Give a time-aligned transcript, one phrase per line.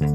[0.00, 0.06] Hey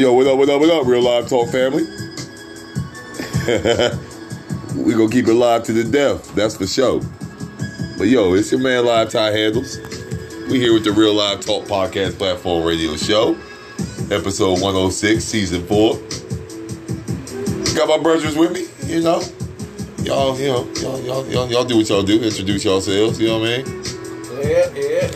[0.00, 1.84] yo, what up, what up, what up, real live talk family?
[4.76, 6.34] we gonna keep it live to the death.
[6.34, 7.00] That's the show.
[7.96, 9.78] But yo, it's your man Live Tie Handles.
[10.50, 13.38] We here with the Real Live Talk Podcast Platform Radio Show,
[14.10, 15.94] episode 106, season four.
[17.74, 19.22] Got my brothers with me, you know.
[20.04, 22.22] Y'all, you know, y'all, y'all, y'all, y'all do what y'all do.
[22.22, 23.82] Introduce yourselves, you know what I mean?
[24.42, 25.08] Yeah, yeah.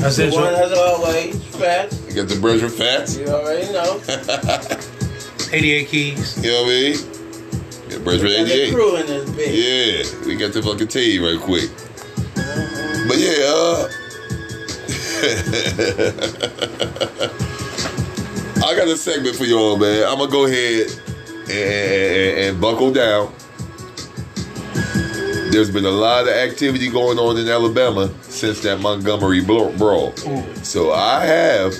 [0.00, 0.32] That's The it.
[0.32, 1.92] one as always, fat.
[2.08, 4.00] You got the brother Fatts, You already know.
[5.52, 6.36] 88 Keyz.
[6.42, 6.96] you know what I mean?
[7.90, 8.74] Got brother We got the 88.
[8.74, 9.54] crew in this bitch.
[9.54, 11.70] Yeah, we got the fucking tea right quick.
[13.06, 13.88] But yeah, uh,
[18.64, 20.04] I got a segment for y'all, man.
[20.08, 23.32] I'm gonna go ahead and, and, and buckle down.
[25.54, 29.70] There's been a lot of activity going on in Alabama since that Montgomery brawl.
[29.76, 30.64] Mm.
[30.66, 31.72] So I have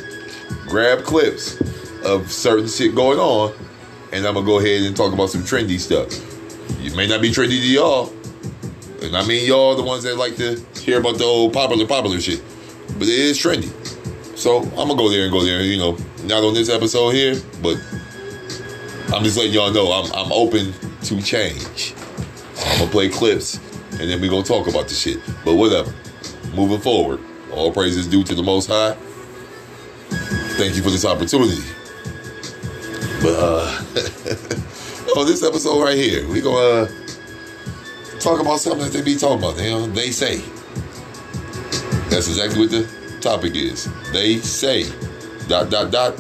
[0.68, 1.60] grabbed clips
[2.04, 3.52] of certain shit going on,
[4.12, 6.06] and I'm gonna go ahead and talk about some trendy stuff.
[6.80, 8.12] You may not be trendy to y'all,
[9.02, 12.20] and I mean y'all the ones that like to hear about the old popular popular
[12.20, 12.44] shit,
[12.96, 13.72] but it is trendy.
[14.38, 15.62] So I'm gonna go there and go there.
[15.62, 17.76] You know, not on this episode here, but
[19.12, 21.92] I'm just letting y'all know I'm I'm open to change.
[22.56, 23.58] I'm gonna play clips,
[24.00, 25.20] and then we gonna talk about the shit.
[25.44, 25.92] But whatever.
[26.54, 27.20] Moving forward,
[27.52, 28.94] all praises due to the Most High.
[30.56, 31.62] Thank you for this opportunity.
[33.22, 33.82] But uh,
[35.18, 36.88] on this episode right here, we gonna uh,
[38.20, 39.56] talk about something that they be talking about.
[39.58, 40.38] You know, they say.
[42.10, 43.88] That's exactly what the topic is.
[44.12, 44.84] They say.
[45.48, 46.16] Dot dot dot.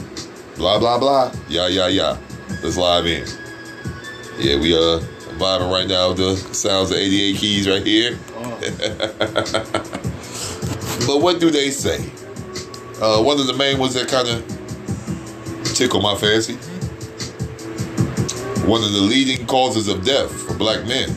[0.56, 1.32] Blah blah blah.
[1.48, 2.18] Yeah yeah yeah.
[2.62, 3.26] Let's live in.
[4.38, 5.00] Yeah, we uh
[5.36, 8.18] vibing right now with the sounds of 88 Keyz right here.
[11.06, 11.98] but what do they say?
[13.00, 14.42] Uh, one of the main ones that kind of
[15.74, 16.54] tickle my fancy.
[18.66, 21.10] One of the leading causes of death for black men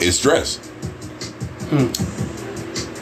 [0.00, 0.58] is stress.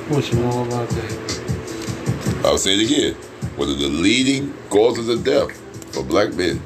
[0.08, 2.42] What you know about that?
[2.44, 3.14] I'll say it again.
[3.56, 5.52] One of the leading causes of death
[5.94, 6.60] for black men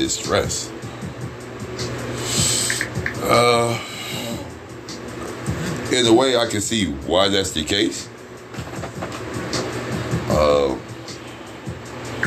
[0.00, 0.70] is stress.
[3.22, 3.78] Uh,
[5.92, 8.08] in a way, I can see why that's the case.
[10.30, 10.74] Uh,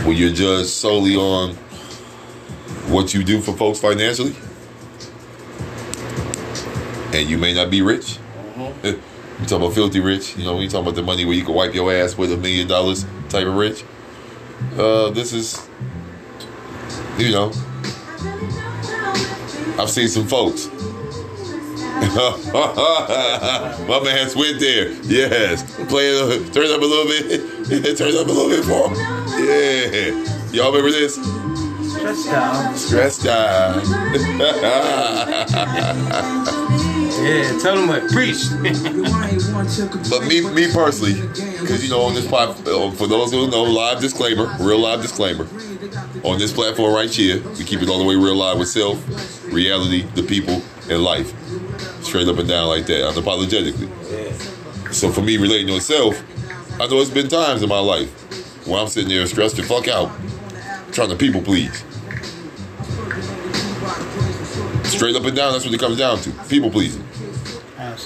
[0.05, 1.55] when you're judged solely on
[2.91, 4.35] what you do for folks financially,
[7.13, 8.17] and you may not be rich.
[9.39, 11.43] You talk about filthy rich, you know, when you talk about the money where you
[11.43, 13.83] can wipe your ass with a million dollars type of rich.
[14.77, 15.67] Uh, this is,
[17.17, 17.51] you know,
[19.79, 20.69] I've seen some folks.
[22.13, 24.91] My man's went there.
[25.03, 25.63] Yes.
[25.87, 27.97] Play it, turn it up a little bit.
[27.97, 28.95] turn it up a little bit for him.
[29.45, 30.11] Yeah.
[30.51, 31.15] Y'all remember this?
[31.93, 32.77] Stressed out.
[32.77, 33.83] Stressed out.
[37.23, 38.09] Yeah, tell them what.
[38.11, 38.43] Preach.
[40.09, 41.13] But me, me personally,
[41.59, 45.01] because you know, on this platform, uh, for those who know, live disclaimer, real live
[45.01, 45.47] disclaimer,
[46.23, 48.97] on this platform right here, we keep it all the way real live with self,
[49.51, 51.33] reality, the people, and life,
[52.03, 53.89] straight up and down like that, unapologetically.
[54.93, 56.21] So for me, relating to itself,
[56.79, 58.09] I know it's been times in my life
[58.67, 60.11] where I'm sitting there stressed the fuck out,
[60.91, 61.83] trying to people please.
[64.83, 67.03] Straight up and down, that's what it comes down to, people pleasing.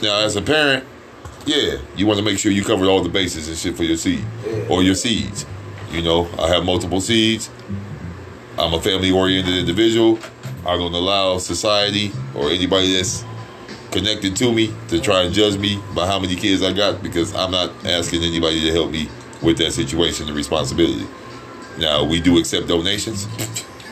[0.01, 0.85] Now, as a parent,
[1.45, 3.97] yeah, you want to make sure you cover all the bases and shit for your
[3.97, 4.23] seed
[4.69, 5.45] or your seeds.
[5.91, 7.49] You know, I have multiple seeds.
[8.57, 10.19] I'm a family oriented individual.
[10.65, 13.23] I don't allow society or anybody that's
[13.91, 17.33] connected to me to try and judge me by how many kids I got because
[17.33, 19.07] I'm not asking anybody to help me
[19.41, 21.07] with that situation and responsibility.
[21.77, 23.27] Now, we do accept donations.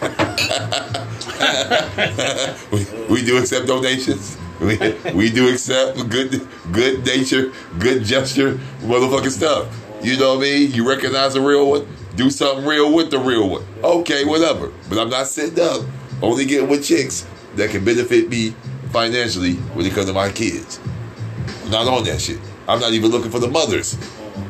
[2.71, 4.37] we, we do accept donations.
[4.59, 4.77] We,
[5.13, 9.67] we do accept good good nature, good gesture, motherfucking stuff.
[10.01, 10.71] You know what I mean?
[10.71, 13.65] You recognize a real one, do something real with the real one.
[13.83, 14.71] Okay, whatever.
[14.89, 15.81] But I'm not sitting up
[16.21, 18.55] only getting with chicks that can benefit me
[18.91, 20.79] financially when it comes to my kids.
[21.65, 22.39] I'm not on that shit.
[22.67, 23.97] I'm not even looking for the mothers.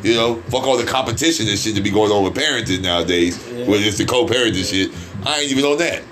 [0.04, 3.38] You know, fuck all the competition and shit to be going on with parenting nowadays,
[3.68, 4.92] whether it's the co-parenting shit.
[5.26, 6.04] I ain't even on that.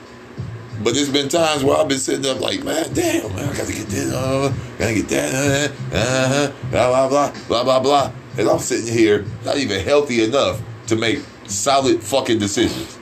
[0.82, 3.74] But there's been times where I've been sitting up like, man, damn, man, I gotta
[3.74, 8.12] get this, uh, gotta get that, uh, uh, blah, blah, blah, blah, blah, blah.
[8.38, 12.98] And I'm sitting here not even healthy enough to make solid fucking decisions.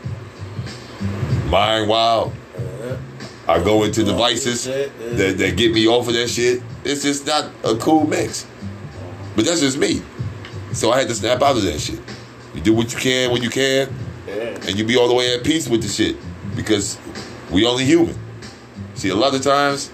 [1.46, 2.34] Mind wild.
[3.48, 6.62] I go into devices that, that get me off of that shit.
[6.84, 8.46] It's just not a cool mix.
[9.36, 10.02] But that's just me.
[10.74, 12.00] So I had to snap out of that shit.
[12.54, 13.94] You do what you can when you can,
[14.28, 16.16] and you be all the way at peace with the shit
[16.56, 16.98] because
[17.52, 18.18] we only human.
[18.96, 19.92] See, a lot of times,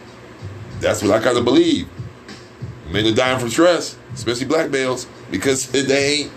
[0.79, 1.87] that's what I kind of believe.
[2.89, 6.31] Men are dying from stress, especially black males, because they ain't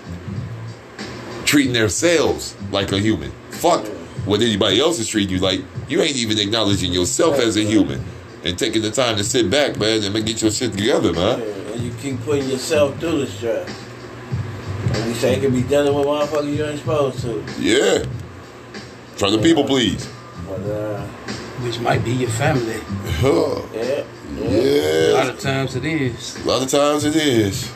[1.44, 3.31] treating themselves like a human.
[3.50, 3.87] Fuck
[4.25, 5.61] what anybody else is treating you like.
[5.88, 8.02] You ain't even acknowledging yourself as a human
[8.44, 11.40] and taking the time to sit back, man, and get your shit together, man.
[11.40, 13.69] And you keep putting yourself through the stress.
[14.94, 17.44] And we say it can be dealing with motherfuckers you ain't supposed to.
[17.58, 18.05] Yeah.
[19.16, 20.08] Trying to people please.
[20.50, 21.06] But uh,
[21.62, 22.81] Which might be your family.
[23.20, 23.62] Huh.
[23.75, 24.05] yeah,
[24.38, 25.12] yeah.
[25.12, 26.43] A lot of times it is.
[26.43, 27.70] A lot of times it is.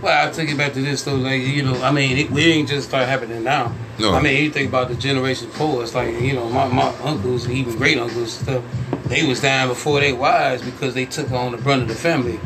[0.00, 2.44] Well, I take it back to this though, like you know, I mean, it, we
[2.44, 3.74] ain't just start happening now.
[3.98, 4.14] No.
[4.14, 5.82] I mean, you think about the generation before.
[5.82, 9.04] It's like you know, my, my uncles, even great uncles, and stuff.
[9.08, 12.38] They was dying before they wives because they took on the brunt of the family.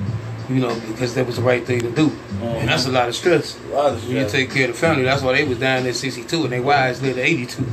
[0.48, 2.10] You know, because that was the right thing to do,
[2.42, 3.58] and that's a lot of stress.
[3.58, 4.08] A lot of stress.
[4.08, 6.44] When you take care of the family, that's why they was dying at sixty two,
[6.44, 7.64] and their wives lived at eighty two,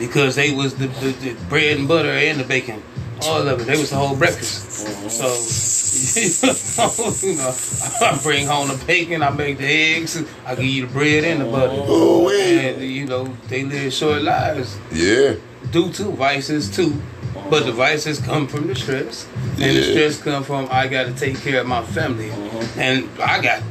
[0.00, 2.82] because they was the, the, the bread and butter and the bacon,
[3.22, 3.64] all of it.
[3.66, 4.70] They was the whole breakfast.
[5.10, 5.26] So,
[7.26, 7.52] you know,
[8.00, 11.42] I bring home the bacon, I make the eggs, I give you the bread and
[11.42, 11.82] the butter.
[11.86, 12.72] Oh, wait.
[12.74, 15.34] And, you know, they live short lives Yeah.
[15.70, 17.00] due to vices too.
[17.48, 19.28] But the vices come from the stress.
[19.52, 22.30] And the stress come from I gotta take care of my family.
[22.30, 22.66] Uh-huh.
[22.80, 23.62] And I got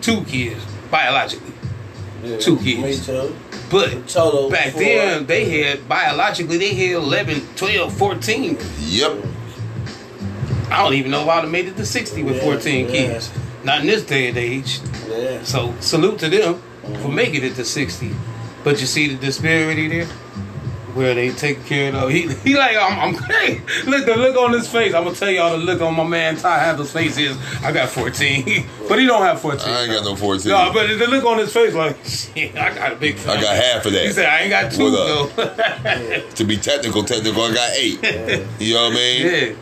[0.00, 1.52] two kids, biologically.
[2.24, 2.38] Yeah.
[2.38, 3.06] Two Me kids.
[3.70, 3.70] Too.
[3.70, 4.50] But Total.
[4.50, 4.80] back four.
[4.80, 8.58] then they had biologically they had 11, 12, 14.
[8.80, 9.24] Yep.
[10.70, 12.90] I don't even know if I'd have made it to 60 with Yeah, 14 yeah.
[12.90, 13.30] kids.
[13.64, 14.80] Not in this day and age.
[15.08, 15.42] Yeah.
[15.42, 17.14] So salute to them for mm-hmm.
[17.14, 18.14] making it to 60.
[18.62, 20.08] But you see the disparity there?
[20.94, 24.52] Where they take care of he he like I'm, I'm hey, look the look on
[24.52, 24.94] his face.
[24.94, 27.88] I'm gonna tell y'all the look on my man Ty Handle's face is I got
[27.88, 28.66] 14.
[28.88, 29.68] but he don't have 14.
[29.68, 30.50] I ain't got no 14.
[30.50, 33.56] no, but the look on his face like shit, I got a big I got
[33.56, 34.06] half of that.
[34.06, 35.30] He said I ain't got two though.
[36.34, 38.02] To be technical, technical, I got eight.
[38.60, 39.26] You know what I mean?
[39.26, 39.54] Yeah.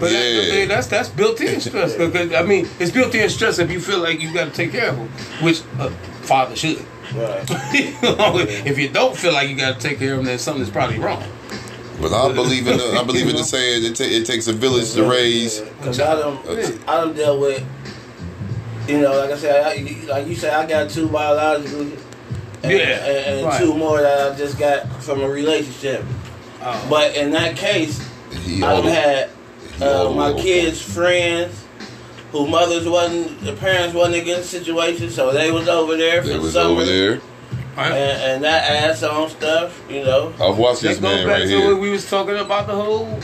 [0.00, 0.52] But Yeah.
[0.52, 1.98] Mean, that's that's built-in stress.
[1.98, 4.96] I mean, it's built-in stress if you feel like you got to take care of
[4.96, 5.08] them,
[5.44, 5.90] which a
[6.22, 6.84] father should.
[7.12, 7.44] Right.
[8.66, 10.98] If you don't feel like you got to take care of them, then something's probably
[10.98, 11.22] wrong.
[12.00, 14.52] But I believe in the, I believe in the saying it, ta- it takes a
[14.52, 15.60] village to raise.
[15.60, 16.38] Because I done,
[16.88, 17.64] I done dealt with,
[18.88, 21.92] you know, like I said, I, like you said, I got two biologically.
[22.62, 23.60] And, Yeah, and, and right.
[23.60, 26.04] two more that I just got from a relationship.
[26.62, 26.86] Oh.
[26.90, 28.06] But in that case,
[28.42, 29.30] He I all had
[29.80, 31.63] uh, my kids' friends
[32.34, 36.28] who mothers wasn't, the parents wasn't in good situation, so they was over there for
[36.28, 36.70] They was summer.
[36.70, 37.20] over there.
[37.76, 37.92] Right?
[37.92, 40.32] And, and that ass on stuff, you know.
[40.40, 41.76] I've watched this man back right to what here.
[41.76, 43.20] we was talking about the whole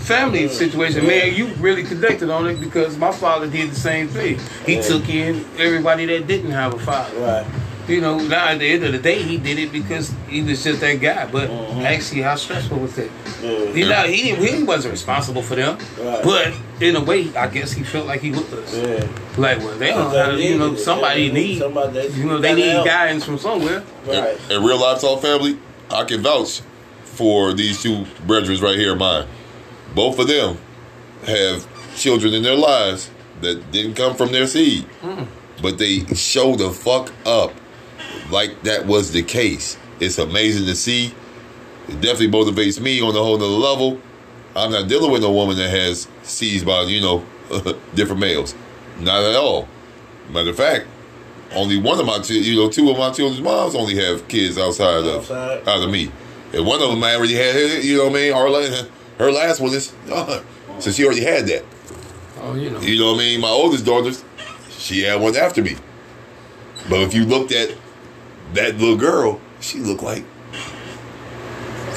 [0.00, 0.52] family mm-hmm.
[0.52, 1.06] situation.
[1.06, 4.38] Man, you really connected on it because my father did the same thing.
[4.66, 4.82] He Yeah.
[4.82, 7.18] took in everybody that didn't have a father.
[7.18, 7.46] Right.
[7.86, 10.64] You know, now at the end of the day, he did it because he was
[10.64, 11.26] just that guy.
[11.26, 11.84] But Mhm.
[11.84, 13.10] actually, how stressful was that?
[13.42, 13.72] Yeah.
[13.72, 15.76] He, not, he, he wasn't responsible for them.
[16.00, 16.22] Right.
[16.24, 18.44] But in a way, I guess he felt like he was.
[18.74, 19.06] Yeah.
[19.36, 23.24] Like, well, they don't have, you know, somebody need, Somebody, you know, they need guidance
[23.24, 23.82] from somewhere.
[24.06, 24.38] Right.
[24.48, 25.58] In, in real life talk family,
[25.90, 26.62] I can vouch
[27.04, 29.26] for these two brethren right here mine.
[29.94, 30.56] Both of them
[31.26, 31.66] have
[31.96, 33.10] children in their lives
[33.42, 34.86] that didn't come from their seed.
[35.62, 37.52] But they show the fuck up
[38.34, 39.78] like that was the case.
[40.00, 41.14] It's amazing to see.
[41.88, 44.00] It definitely motivates me on a whole nother level.
[44.56, 47.24] I'm not dealing with no woman that has seeds by, you know,
[47.94, 48.54] different males.
[49.00, 49.68] Not at all.
[50.30, 50.86] Matter of fact,
[51.54, 54.56] only one of my, chi- you know, two of my children's moms only have kids
[54.58, 55.68] outside of Outside.
[55.68, 56.10] out of me,
[56.52, 58.32] and one of them I already had, you know what I mean.
[58.32, 58.88] Her, la-
[59.18, 60.44] her last one is done,
[60.78, 61.64] so she already had that.
[62.40, 62.80] Oh, you know.
[62.80, 63.40] You know what I mean?
[63.40, 64.24] My oldest daughters,
[64.70, 65.76] she had one after me.
[66.88, 67.70] But if you looked at
[68.54, 70.24] that little girl, she looked like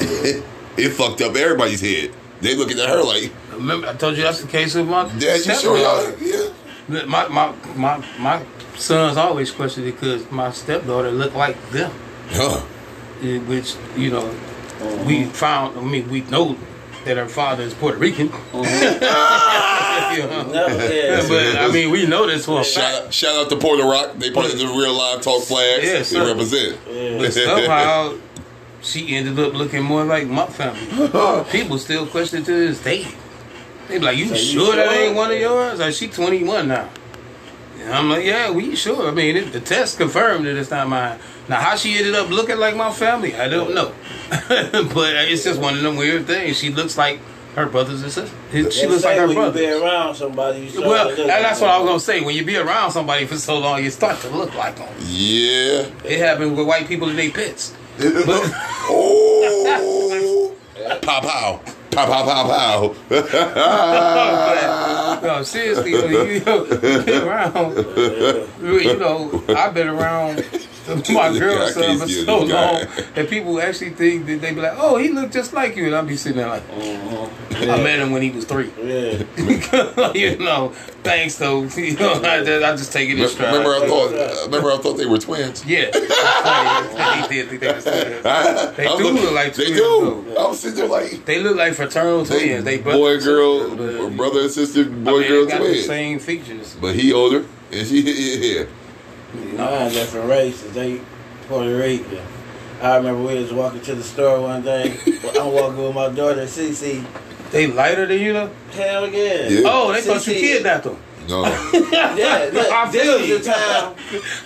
[0.00, 2.12] it fucked up everybody's head.
[2.40, 5.44] They looking at her like, Remember, I told you that's the case with my Dad,
[5.44, 6.00] you sure y'all?
[6.02, 6.52] stepdaughter.
[6.88, 7.04] Yeah.
[7.06, 8.42] My, my, my, my
[8.76, 11.90] sons always questioned it because my stepdaughter looked like them.
[12.30, 12.62] Huh.
[13.22, 14.32] eh, Which, you know,
[15.04, 16.56] we found, I mean, we know
[17.04, 18.28] that her father is Puerto Rican.
[20.12, 20.42] You know?
[20.50, 21.26] No, yeah.
[21.28, 23.06] But, I mean, we know this for a Shout fact.
[23.06, 24.14] out, shout out to Porter Rock.
[24.16, 25.84] They put the real live talk flags.
[25.84, 26.26] Yeah, they sir.
[26.26, 26.78] represent.
[26.86, 28.14] But somehow
[28.82, 31.44] she ended up looking more like my family.
[31.50, 33.06] People still question to this day.
[33.88, 35.78] They be like, you So you sure that ain't one of yours?
[35.80, 36.88] Like, she 21 now.
[37.80, 39.08] And I'm like, yeah, we sure.
[39.08, 41.18] I mean, it, the test confirmed that it's not mine.
[41.48, 43.94] Now, how she ended up looking like my family, I don't know.
[44.30, 44.48] but
[45.16, 46.58] uh, it's just one of them weird things.
[46.58, 47.20] She looks like
[47.54, 48.30] Her brothers and sisters.
[48.52, 49.60] His- She looks like her when brother.
[49.62, 50.60] You be around somebody.
[50.60, 52.20] You start Well, to that's what I was gonna say.
[52.20, 54.88] When you be around somebody for so long, you start to look like them.
[55.00, 55.86] Yeah.
[56.04, 57.72] It happened with white people in their pits.
[58.90, 60.54] oh.
[61.02, 61.60] Pow pow.
[61.90, 62.94] Pow pow pow pow.
[65.22, 67.76] no, seriously, when you, you been around,
[68.62, 70.44] you know, I've been around
[71.10, 74.96] my girl son for so long that people actually think that they be like, "Oh,
[74.96, 77.30] he look just like you," and I'll be sitting there like, Mhm.
[77.70, 78.70] "I met him when he was three.
[78.82, 79.22] Yeah.
[80.14, 80.70] you know,
[81.02, 81.64] thanks though.
[81.64, 83.52] You know, I, just- I just take it in stride.
[83.54, 84.44] Remember, I thought.
[84.46, 85.64] Remember, I thought they were twins.
[85.66, 86.00] Yeah, they
[87.28, 88.22] did think they was twins.
[88.22, 89.70] They I do looking- look like twins.
[89.70, 90.24] They do.
[90.34, 90.44] though.
[90.44, 91.24] I was sitting there like.
[91.24, 92.64] They look like fraternal They twins.
[92.64, 93.76] They brother boy, and girl, sister,
[94.08, 96.76] but- brother and sister, I boy, mean, girl, they got the same features.
[96.80, 98.00] But he older, and she
[98.58, 98.64] yeah.
[99.34, 100.72] Nine different races.
[100.72, 101.00] They
[101.48, 102.20] Puerto Rican.
[102.80, 104.96] I remember we was walking to the store one day.
[105.38, 107.04] I'm walking with my daughter, Cece.
[107.50, 108.50] They lighter than you though.
[108.72, 109.48] Hell yeah.
[109.48, 109.60] Yeah.
[109.64, 110.40] Oh, they thought you CC.
[110.40, 110.96] kidnapped them.
[111.28, 111.42] No,
[111.92, 113.38] Yeah, look, I this feel was you.
[113.38, 113.94] the time.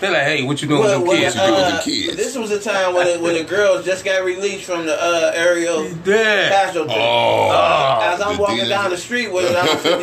[0.00, 1.36] They're like, hey, what you doing Well, with when, them kids?
[1.36, 2.16] you doing uh, the kids?
[2.16, 5.30] This was the time when the, when the girls just got released from the uh,
[5.32, 6.48] Ariel yeah.
[6.48, 6.94] casualty.
[6.96, 8.00] Oh.
[8.02, 8.70] As I'm walking demon.
[8.70, 10.02] down the street with it, I'm 56.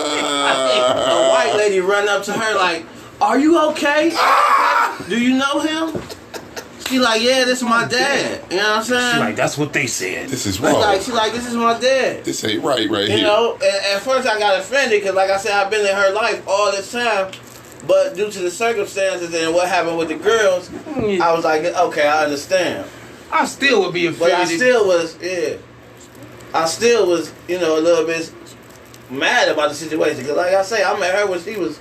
[0.00, 2.86] a white lady run up to her like,
[3.20, 4.10] "Are you okay?
[5.08, 6.02] Do you know him?"
[6.88, 9.14] She like, "Yeah, this is my dad." You know what I'm saying?
[9.14, 10.28] She like, that's what they said.
[10.28, 11.00] this is She like, wrong.
[11.00, 13.22] she like, "This is my dad." This ain't right, right You here.
[13.26, 13.62] know, and
[13.94, 16.70] at first I got offended because, like I said, I've been in her life all
[16.72, 17.32] this time.
[17.86, 22.06] But due to the circumstances and what happened with the girls, I was like, okay,
[22.06, 22.86] I understand.
[23.32, 24.20] I still would be offended.
[24.20, 25.56] But I still was, yeah.
[26.52, 28.30] I still was, you know, a little bit
[29.08, 31.78] mad about the situation because, like I say, I met her when she was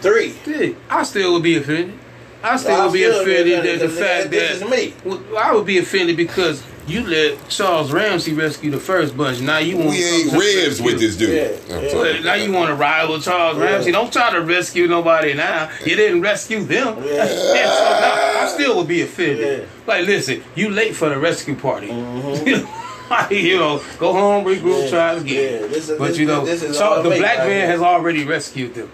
[0.00, 0.34] three.
[0.46, 1.94] Yeah, I still would be offended.
[2.42, 4.70] I still I would be still offended offended at the 'cause fact this that is
[4.70, 4.94] me.
[5.04, 9.40] Well, I would be offended because you let Charles Ramsey rescue the first bunch.
[9.40, 11.30] Now you want We ain't ribs with this dude.
[11.68, 12.20] Yeah, I'm yeah.
[12.20, 13.64] now you want to rival Charles Yeah.
[13.64, 13.92] Ramsey.
[13.92, 15.68] Don't try to rescue nobody now.
[15.84, 16.96] You didn't rescue them.
[17.04, 17.26] Yeah.
[17.26, 19.58] so now I still would be offended.
[19.60, 19.64] Yeah.
[19.86, 21.88] Like, listen, you late for the rescue party.
[23.08, 23.30] Mhm.
[23.30, 24.90] you know, go home, regroup, Yeah.
[24.90, 25.62] try again.
[25.62, 27.66] Yeah, this is- but this- you know, this is Charles- the black right man here.
[27.66, 28.90] has already rescued them.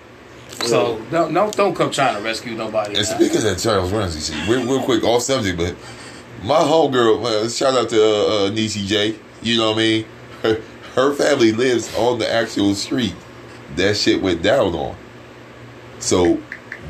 [0.68, 2.94] So don't, don't don't come trying to rescue nobody.
[2.97, 3.16] And now.
[3.16, 5.75] speaking of that Charles Ramsey, see, real, real quick, off subject, but
[6.42, 8.06] my homegirl, uh, shout out to uh,
[8.47, 9.16] uh, Niecy J.
[9.42, 10.06] You know what I mean?
[10.42, 10.61] Her,
[10.94, 13.14] her family lives on the actual street
[13.76, 14.97] that shit went down on.
[15.99, 16.40] So,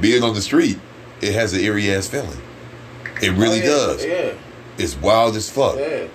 [0.00, 0.78] being on the street,
[1.20, 2.40] it has an eerie ass feeling.
[3.22, 4.04] It really Oh, yeah, does.
[4.04, 4.32] Yeah,
[4.78, 5.76] It's wild as fuck.
[5.78, 6.06] yeah.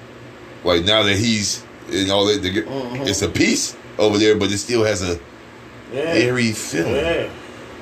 [0.63, 2.63] Like now that he's and all that, the,
[3.09, 5.17] it's a piece over there, but it still has a
[5.93, 6.13] Yeah.
[6.15, 6.95] eerie feeling.
[6.95, 7.29] Yeah.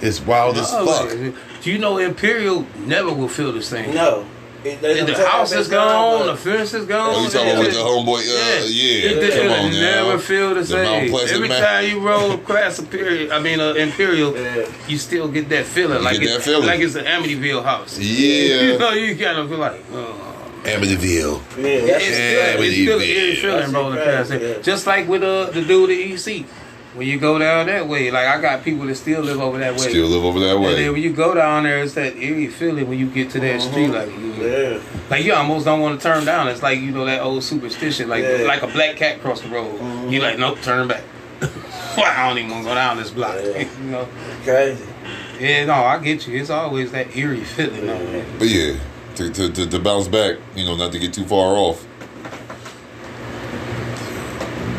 [0.02, 0.86] It's wild as fuck.
[0.86, 3.94] like, Do you know Imperial never will feel the same?
[3.94, 4.26] No.
[4.64, 7.14] It- they The house is bitch gone, the fence is gone.
[7.16, 8.18] Oh, you talking about with the homeboy?
[8.20, 9.80] Uh, yeah, It, come it'll on now.
[9.80, 11.16] never feel the The same.
[11.16, 11.62] Every man.
[11.64, 14.66] time you roll across Imperial, I mean uh, Imperial, Yeah.
[14.88, 16.68] you still get that feeling, You like get it's, that feeling.
[16.68, 17.98] like it's an Amityville house.
[18.00, 18.62] Yeah.
[18.74, 20.34] you know, you kind of feel like, oh.
[20.64, 21.42] Amityville.
[21.58, 24.42] Yeah, It's that's still, it's but still you- an eerie feeling That's rolling crazy, past
[24.58, 24.62] yeah.
[24.64, 26.46] Just like with uh, the dude at EC.
[26.98, 29.74] When you go down that way, like I got people that still live over that
[29.74, 29.90] way.
[29.90, 30.70] Still live over that way.
[30.70, 30.90] And then way.
[30.90, 33.90] when you go down there, it's that eerie feeling when you get to that street,
[33.90, 34.80] like you, Yeah.
[35.08, 36.48] like you almost don't want to turn down.
[36.48, 38.48] It's like you know that old superstition, like Yeah.
[38.48, 39.80] like a black cat cross the road.
[39.80, 40.12] Mhm.
[40.12, 41.04] You like nope, turn back.
[41.98, 43.36] I don't even want to go down this block.
[43.44, 43.60] Yeah.
[43.84, 44.08] you know.
[44.44, 44.84] Crazy.
[45.40, 46.40] Yeah, no, I get you.
[46.42, 47.86] It's always that eerie feeling.
[47.86, 48.26] though, man.
[48.40, 48.74] But yeah,
[49.18, 51.86] to, to, to, to bounce back, you know, not to get too far off.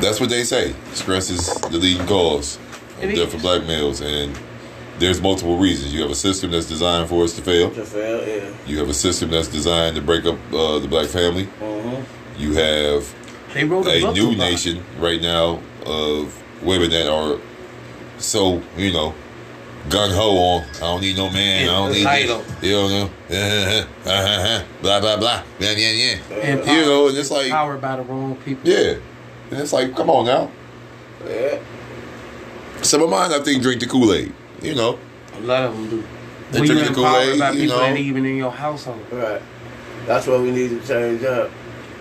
[0.00, 0.74] That's what they say.
[0.92, 2.58] Stress is the leading cause
[3.02, 4.38] of death for black males, and
[4.98, 5.92] there's multiple reasons.
[5.94, 7.70] You have a system that's designed for us to fail.
[7.70, 8.50] To fail, yeah.
[8.66, 11.46] You have a system that's designed to break up uh, the black family.
[11.60, 12.40] Mm-hmm.
[12.40, 13.14] You have
[13.54, 13.64] a, a
[14.12, 14.38] new about it.
[14.38, 17.38] nation right now of women that are
[18.18, 19.14] so you know
[19.88, 20.64] gun ho on.
[20.76, 21.62] I don't need no man.
[21.62, 22.62] I don't need this.
[22.62, 23.10] You know.
[24.82, 25.42] blah blah blah.
[25.58, 26.34] Yeah yeah yeah.
[26.42, 28.68] And You know, and it's like powered by the wrong people.
[28.68, 28.94] yeah,
[29.50, 30.50] and it's like come on now.
[31.26, 31.58] Yeah.
[32.82, 34.32] Some of mine I think drink the Kool Aid.
[34.62, 34.98] You know,
[35.36, 36.04] A lot of them do.
[36.50, 37.82] They When drink the Kool-Aid, by you people know.
[37.82, 39.00] that ain't even in your household.
[39.12, 39.42] Right.
[40.06, 41.50] That's what we need to change up.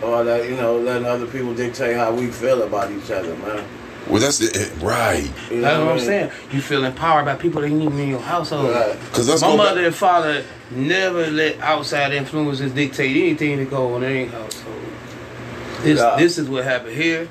[0.01, 3.63] All that, you know, letting other people dictate how we feel about each other, man.
[4.07, 5.29] well that's the right.
[5.51, 6.05] You know That's what I I'm mean?
[6.05, 6.31] saying.
[6.51, 8.69] You feel empowered by people that ain't even in your household.
[8.71, 8.97] Right.
[9.09, 9.85] Because that's My mother back.
[9.87, 14.75] and father never let outside influences dictate anything to go on in their household.
[15.83, 16.15] This Yeah.
[16.17, 17.27] this is what happened here.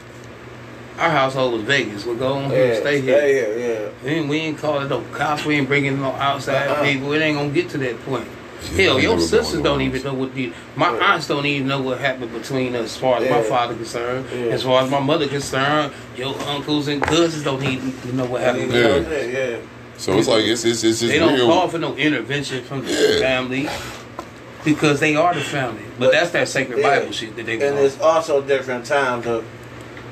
[0.98, 2.06] Our household was Vegas.
[2.06, 3.18] We go on here, Yeah, stay here.
[3.18, 5.44] Stay here, We ain't, we ain't call it no cops.
[5.44, 6.82] We ain't bringing no outside Uh-uh.
[6.84, 7.12] people.
[7.12, 8.26] It ain't gonna get to that point.
[8.74, 11.12] Hell, your sisters don't even know what the my Yeah.
[11.12, 14.24] aunts don't even know what happened between us as far as my father concerned.
[14.34, 14.46] Yeah.
[14.46, 18.72] As far as my mother concerned, your uncles and cousins don't even know what happened.
[18.72, 18.96] Yeah.
[18.96, 19.56] yeah.
[19.98, 21.46] So it's like it's it's it's just They don't real.
[21.46, 23.20] call for no intervention from the Yeah.
[23.20, 23.68] family
[24.66, 25.80] because they are the family.
[25.98, 26.98] But, But- that's that sacred yeah.
[27.00, 27.84] Bible shit that they And call.
[27.86, 29.44] it's also different times of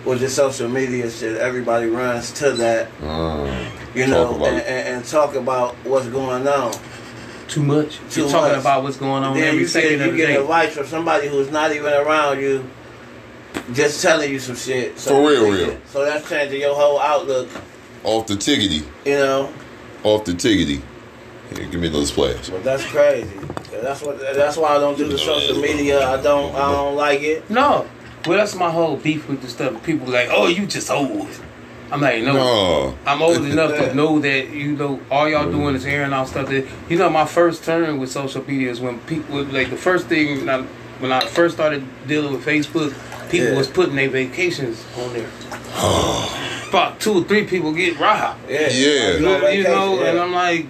[0.07, 1.37] with the social media shit.
[1.37, 3.47] Everybody runs to that, Uh,
[3.95, 6.73] you know, about and, and, and talk about what's going on.
[7.49, 7.99] Too much.
[8.11, 8.61] Too You're talking much.
[8.61, 10.37] about what's going on then every you second get, of you the get day.
[10.37, 12.65] advice from somebody who's not even around you,
[13.73, 14.99] just telling you some shit.
[14.99, 15.71] For real, real.
[15.71, 17.49] it- So that's changing your whole outlook.
[18.03, 19.53] off the tiggity, You know,
[20.03, 20.81] off the tiggity.
[21.55, 22.49] Here, give me those splash.
[22.51, 23.31] but that's crazy.
[23.85, 24.19] That's what.
[24.19, 26.09] That's why I don't do the social media.
[26.09, 26.55] I don't.
[26.55, 27.49] I don't like it.
[27.51, 27.87] No.
[28.27, 29.83] Well, that's my whole beef with the stuff.
[29.85, 31.29] People like, oh, you just old.
[31.93, 32.33] I'm like, no.
[32.33, 32.99] No.
[33.07, 36.49] I'm old enough to know that you know all y'all doing is airing out stuff.
[36.49, 40.07] That you know, my first turn with social media is when people like the first
[40.07, 40.63] thing when I,
[41.01, 42.93] when I first started dealing with Facebook,
[43.31, 43.59] people Yeah.
[43.59, 45.29] was putting their vacations on there.
[46.69, 48.51] About two or three people get robbed.
[48.51, 48.69] Yeah.
[48.71, 49.15] Yeah.
[49.15, 50.19] You know, you know, vacation, and.
[50.19, 50.67] I'm like,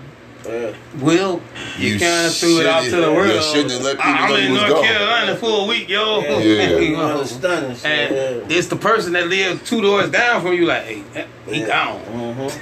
[0.47, 0.75] Yeah.
[1.01, 1.41] Will,
[1.79, 3.33] you, You kind of threw it out to the world.
[3.33, 4.85] you shouldn't have let people I'm know you in North gone.
[4.85, 6.21] Carolina for a week, yo.
[6.21, 6.39] Yeah.
[6.39, 6.79] Yeah.
[6.79, 7.21] You know?
[7.23, 7.71] It's stunning.
[7.71, 8.57] And yeah.
[8.59, 11.03] it's the person that lives two doors down from you, like, hey,
[11.49, 11.67] he Yeah.
[11.67, 12.01] gone.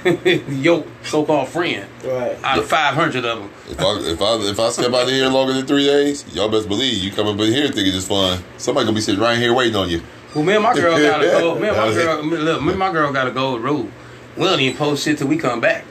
[0.03, 0.63] Mhm.
[0.63, 2.37] Your so-called friend Right.
[2.43, 3.49] out of 500 of them.
[3.69, 6.49] If I if I if I step out of here longer than three days, y'all
[6.49, 8.41] best believe you come up in here thinking it's fun.
[8.57, 10.01] Somebody gonna be sitting right here waiting on you.
[10.33, 11.55] Well, me and my girl gotta go.
[11.59, 13.91] Me and my girl, look, me and my girl gotta go road.
[14.37, 15.85] We don't even post shit till we come back.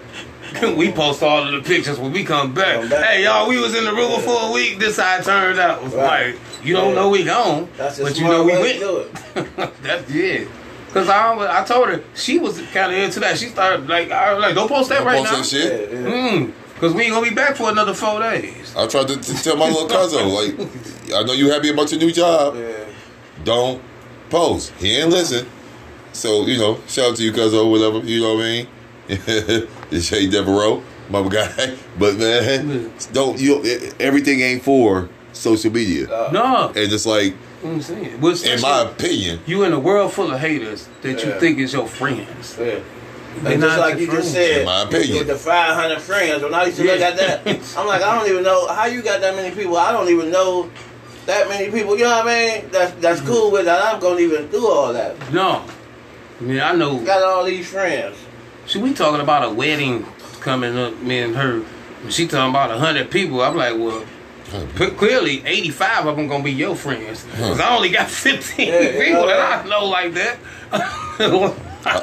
[0.76, 2.80] we post all of the pictures when we come back.
[2.80, 3.04] Come back.
[3.04, 4.78] Hey, y'all, we was in the river for a week.
[4.78, 5.82] This how it turned out.
[5.92, 6.34] Right.
[6.34, 6.94] like, you don't Yeah.
[6.94, 8.78] know we gone, That's but you know we went.
[8.80, 9.72] to it.
[9.82, 10.44] That's yeah.
[10.92, 13.38] Cause I, I told her she was kind of into that.
[13.38, 15.38] She started like, I was like, don't post that Don't right post now.
[15.38, 15.90] that shit.
[15.92, 16.30] Yeah, yeah.
[16.44, 18.74] Mm, Cause we ain't gonna be back for another four days.
[18.76, 22.00] I tried to, to tell my little cousin, like, I know you happy about your
[22.00, 22.56] new job.
[22.56, 22.84] Yeah.
[23.44, 23.82] Don't
[24.30, 24.72] post.
[24.78, 25.46] He ain't listen.
[26.12, 28.68] So, you know, shout out to you, cousin, or whatever, you know what I mean?
[29.08, 31.76] It's Shay Devereaux, my guy.
[31.98, 33.62] But man, don't you
[34.00, 36.06] everything ain't for social media.
[36.32, 37.34] No, And it's like,
[37.64, 38.20] I'm saying.
[38.20, 41.72] Well, in my opinion, you in a world full of haters that you think is
[41.72, 42.56] your friends.
[42.58, 42.80] Yeah.
[43.42, 45.16] They And not just like your you just said, In my opinion.
[45.18, 47.46] with the 500 friends, when I used to look at that,
[47.78, 49.78] I'm like, I don't even know how you got that many people.
[49.78, 50.68] I don't even know
[51.24, 51.96] that many people.
[51.96, 52.70] You know what I mean?
[52.70, 53.28] That's that's Mm-hmm.
[53.32, 53.80] cool with that.
[53.94, 55.16] I'm gonna even do all that.
[55.32, 55.64] No,
[56.40, 56.98] I mean I know.
[56.98, 58.16] Got all these friends.
[58.66, 60.06] See, we talking about a wedding
[60.40, 60.98] coming up.
[61.00, 61.64] Me and her.
[62.08, 63.42] She talking about a hundred people.
[63.42, 64.04] I'm like, well,
[64.96, 67.24] clearly eighty five of them gonna be your friends.
[67.36, 69.64] Cause I only got fifteen Yeah, yeah, people that.
[69.64, 70.38] I know like that.
[71.84, 71.98] I,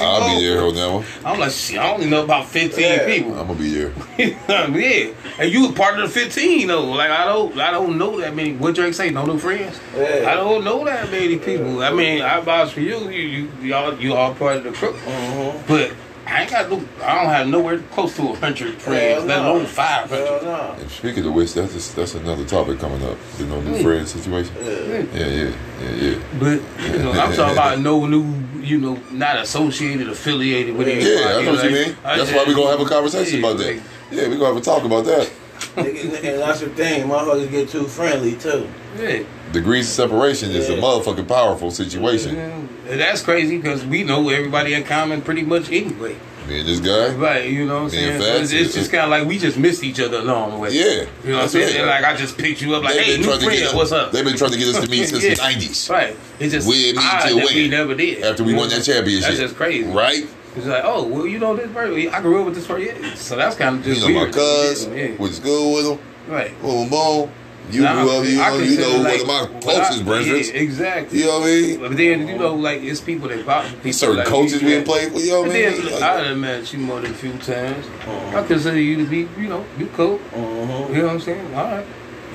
[0.00, 1.04] I, will be there on that one.
[1.24, 3.06] I'm like, shit, I only know about 15 Yeah.
[3.06, 3.38] people.
[3.38, 3.92] I'm gonna be there.
[4.18, 6.84] yeah, and you a part of the 15 though.
[6.84, 8.54] Like I don't, I don't know that many.
[8.54, 9.10] What Drake say?
[9.10, 9.80] No new friends.
[9.96, 10.24] Yeah.
[10.28, 11.82] I don't know that many people.
[11.82, 13.10] I mean, I vouch for you.
[13.10, 14.92] You, you, y'all, you all part of the crew.
[14.92, 15.66] Mm-hmm.
[15.68, 15.91] But
[16.32, 16.76] I ain't got no.
[17.04, 19.18] I don't have nowhere close to a hundred friends.
[19.18, 20.44] Hell Let alone five Hell hundred.
[20.44, 20.72] no.
[20.80, 23.18] And speaking of which, that's just, that's another topic coming up.
[23.36, 23.82] The no new Hmm.
[23.82, 24.54] friend situation.
[24.64, 24.70] Yeah.
[25.12, 26.18] Yeah, yeah, yeah, yeah.
[26.40, 26.60] But
[26.92, 28.24] you know, I'm talking about no new.
[28.62, 31.14] You know, not associated, affiliated with Yeah, anybody.
[31.20, 31.96] Yeah, I know what you mean.
[32.02, 33.66] That's just- why we're gonna have a conversation yeah, about that.
[33.74, 35.30] like, Yeah, we're gonna have a talk about that.
[35.76, 37.08] And that's the thing.
[37.08, 38.68] Motherfuckers get too friendly too.
[38.98, 39.24] Yeah.
[39.52, 42.36] Degrees of separation is a motherfucking powerful situation.
[42.36, 42.68] And
[43.00, 46.16] that's crazy because we know everybody in common pretty much anyway.
[46.48, 47.14] Me and this guy.
[47.14, 48.12] Right, you know what I'm saying?
[48.14, 50.56] and So it's, it's just kind of like we just missed each other along the
[50.58, 50.70] way.
[50.72, 51.68] Yeah, You know what I'm saying?
[51.68, 51.76] it.
[51.76, 53.58] And like I just picked you up like, They've hey, been new trying to friend,
[53.60, 54.10] get us, what's up?
[54.12, 55.34] They've been trying to get us to meet since Yeah.
[55.34, 55.88] the nineties.
[55.88, 56.16] Right.
[56.40, 58.24] It's just We didn't meet odd till we never did.
[58.24, 58.92] After we You won that mm-hmm.
[58.92, 59.28] championship.
[59.28, 59.88] That's just crazy.
[59.88, 60.26] Right?
[60.54, 62.12] It's like, oh, well, you know this person.
[62.14, 63.02] I grew up with this person.
[63.02, 63.14] Yeah.
[63.14, 64.34] So that's kind of You just know my weird.
[64.34, 65.16] cuz, Yeah.
[65.18, 65.98] went to school with him.
[66.28, 66.60] Right.
[66.62, 67.30] Boom boom.
[67.70, 70.50] You grew up, you know, you know like, one of my closest brothers.
[70.50, 71.20] Yeah, exactly.
[71.20, 71.80] You know what I mean?
[71.80, 74.82] But then you know, like it's people that pop people Certain like, coaches you we
[74.82, 75.80] played with, you know what I mean?
[75.82, 77.86] look, Like, I done met you more than a few times.
[77.86, 78.38] Uh-huh.
[78.40, 80.18] I consider you to be, you know, you cool.
[80.18, 80.94] Mm-hmm.
[80.94, 81.54] You know what I'm saying?
[81.54, 81.86] All right.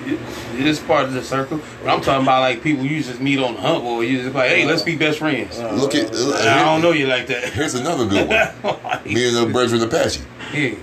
[0.06, 0.20] It-
[0.60, 1.60] It is part of the circle.
[1.84, 4.34] But I'm talking about like people you just meet on the hump or you just
[4.36, 5.60] like, hey, let's be best friends.
[5.60, 7.54] Uh, look at, And I don't know you like that.
[7.54, 9.04] here's another good one.
[9.06, 10.22] Me and the brethren Apache.
[10.54, 10.76] yeah.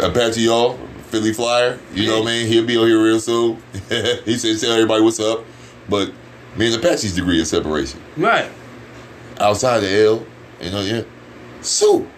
[0.00, 1.78] Apache, y'all, Philly Flyer.
[1.92, 2.46] You know what I mean?
[2.46, 3.60] He'll be on here real soon.
[4.24, 5.44] he said, tell everybody what's up.
[5.88, 6.12] But
[6.56, 8.00] me and Apache's degree of separation.
[8.16, 8.50] Right.
[9.40, 10.26] Outside the L,
[10.60, 11.02] you know, yeah.
[11.60, 12.08] Sue.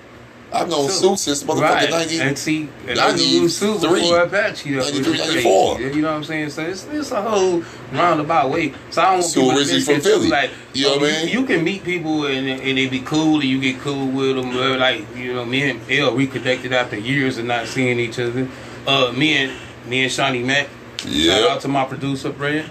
[0.53, 1.17] I've known Sue.
[1.17, 1.91] Sue since motherfucking Right.
[1.91, 2.21] 90.
[2.21, 4.01] And see, and I knew Sue 93.
[4.01, 4.71] before Apache.
[4.73, 5.81] though, which 93, 94.
[5.81, 6.51] You know what I'm saying?
[6.51, 8.75] So it's, it's a whole roundabout way.
[8.91, 10.29] So I don't want Sue people to from Philly.
[10.29, 11.29] Like, You know what I mean?
[11.29, 14.53] You, can meet people and, and they be cool and you get cool with them.
[14.79, 18.49] Like, you know, me and L reconnected after years of not seeing each other.
[18.87, 19.53] Uh, me and
[19.87, 20.45] Me and Shawnee.
[20.45, 20.67] Yeah.
[21.07, 22.71] Shout out to my producer, Brand.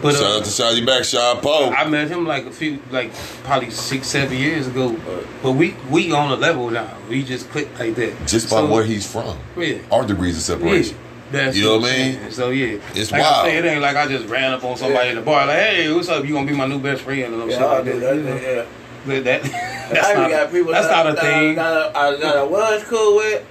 [0.00, 1.70] But Shout uh, out to Shiny Back, Sean Poe.
[1.70, 3.12] I met him like a few, like
[3.44, 4.96] probably six, seven years ago.
[5.42, 6.96] But we we on a level now.
[7.08, 8.14] We just click like that.
[8.26, 9.36] Just by So, where he's from.
[9.56, 9.78] Yeah.
[9.90, 10.96] Our degrees of separation.
[11.32, 12.30] That's You know what what I I'm mean?
[12.30, 13.46] So yeah, It's like wild.
[13.46, 15.58] I say, it ain't like I just ran up on somebody in the bar like,
[15.58, 16.24] "Hey, what's up?
[16.24, 18.00] You gonna be my new best friend?" and Yeah, like that.
[18.00, 18.16] that.
[18.16, 18.36] you know?
[18.36, 18.64] Yeah.
[19.04, 19.42] But that
[19.92, 21.54] that's I not, got people that's that, not a that, thing.
[21.56, 23.44] That, I, that I was cool with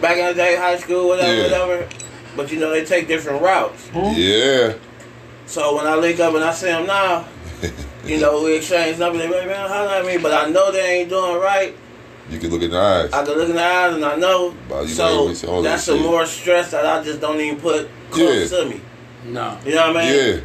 [0.00, 1.42] back in the day, high school, whatever, Yeah.
[1.44, 1.88] whatever.
[2.36, 3.90] But you know, they take different routes.
[3.94, 4.74] Yeah.
[5.52, 7.26] So when I link up and I see them now,
[8.06, 9.20] you know, we exchange numbers.
[9.20, 11.76] They be like, man, holler at me, but I know they ain't doing right.
[12.30, 13.12] You can look in the eyes.
[13.12, 14.54] I can look in the eyes and I know.
[14.70, 16.06] Wow, so we say all that that's some shit.
[16.06, 18.58] more stress that I just don't even put close Yeah.
[18.60, 18.80] to me.
[19.26, 19.58] No.
[19.66, 20.14] You know what I mean?
[20.36, 20.40] Yeah.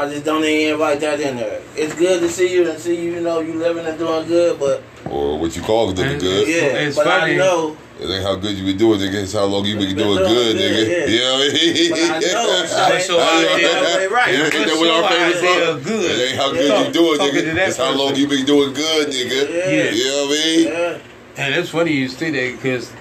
[0.00, 1.60] I just don't even invite that in there.
[1.74, 4.60] It's good to see you and see you, you know, you living and doing good,
[4.60, 6.46] but Or what you call looking And- good.
[6.46, 6.54] yeah,
[6.86, 7.32] It's but funny.
[7.34, 7.76] I know.
[8.00, 9.22] It ain't how good you been doing, nigga.
[9.24, 10.82] It's how long you been Been doing doing good, good, nigga.
[10.86, 11.06] yeah.
[11.06, 11.90] You know what I mean?
[11.90, 12.46] But I know
[12.88, 14.34] But so ain't I all did- the way right.
[14.34, 15.82] Yeah, ain't that so what our favorite song?
[15.82, 16.10] good.
[16.10, 16.86] It ain't how good Yeah.
[16.86, 17.54] you doing, Talking nigga.
[17.54, 19.48] that It's how long you been doing good, nigga.
[19.50, 19.90] Yeah.
[19.90, 20.66] You know what I mean?
[20.68, 20.98] Yeah.
[21.44, 22.92] And it's funny you say that because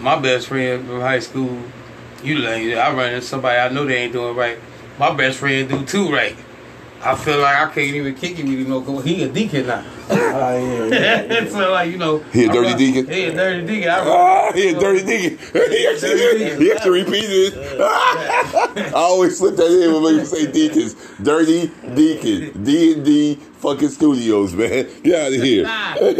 [0.00, 1.58] my best friend from high school,
[2.22, 4.58] you like I run into somebody I know they ain't doing right.
[4.98, 6.36] My best friend do too right.
[7.02, 8.82] I feel like I can't even kick him anymore.
[8.82, 9.82] 'cause He a deacon now.
[10.12, 11.48] Oh, yeah, yeah, yeah.
[11.48, 13.06] so like you know, He a dirty run- deacon?
[13.10, 13.90] He a dirty deacon.
[13.90, 15.38] I run- Ah, he a dirty nigga.
[15.72, 16.60] He actually, Dirty deacon.
[16.60, 17.80] he actually repeated it.
[17.80, 20.94] I always slip that in when we say deacons.
[21.22, 22.62] Dirty deacon.
[22.64, 24.86] D and D fucking studios, man.
[25.02, 25.64] Get out of here.
[25.64, 25.92] Nah.
[25.94, 26.14] Hey,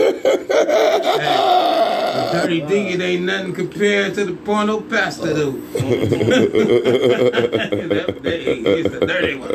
[2.15, 5.53] the dirty deacon ain't nothing compared to the porno pastor though.
[5.53, 5.81] that,
[8.23, 9.49] that, he's the dirty one.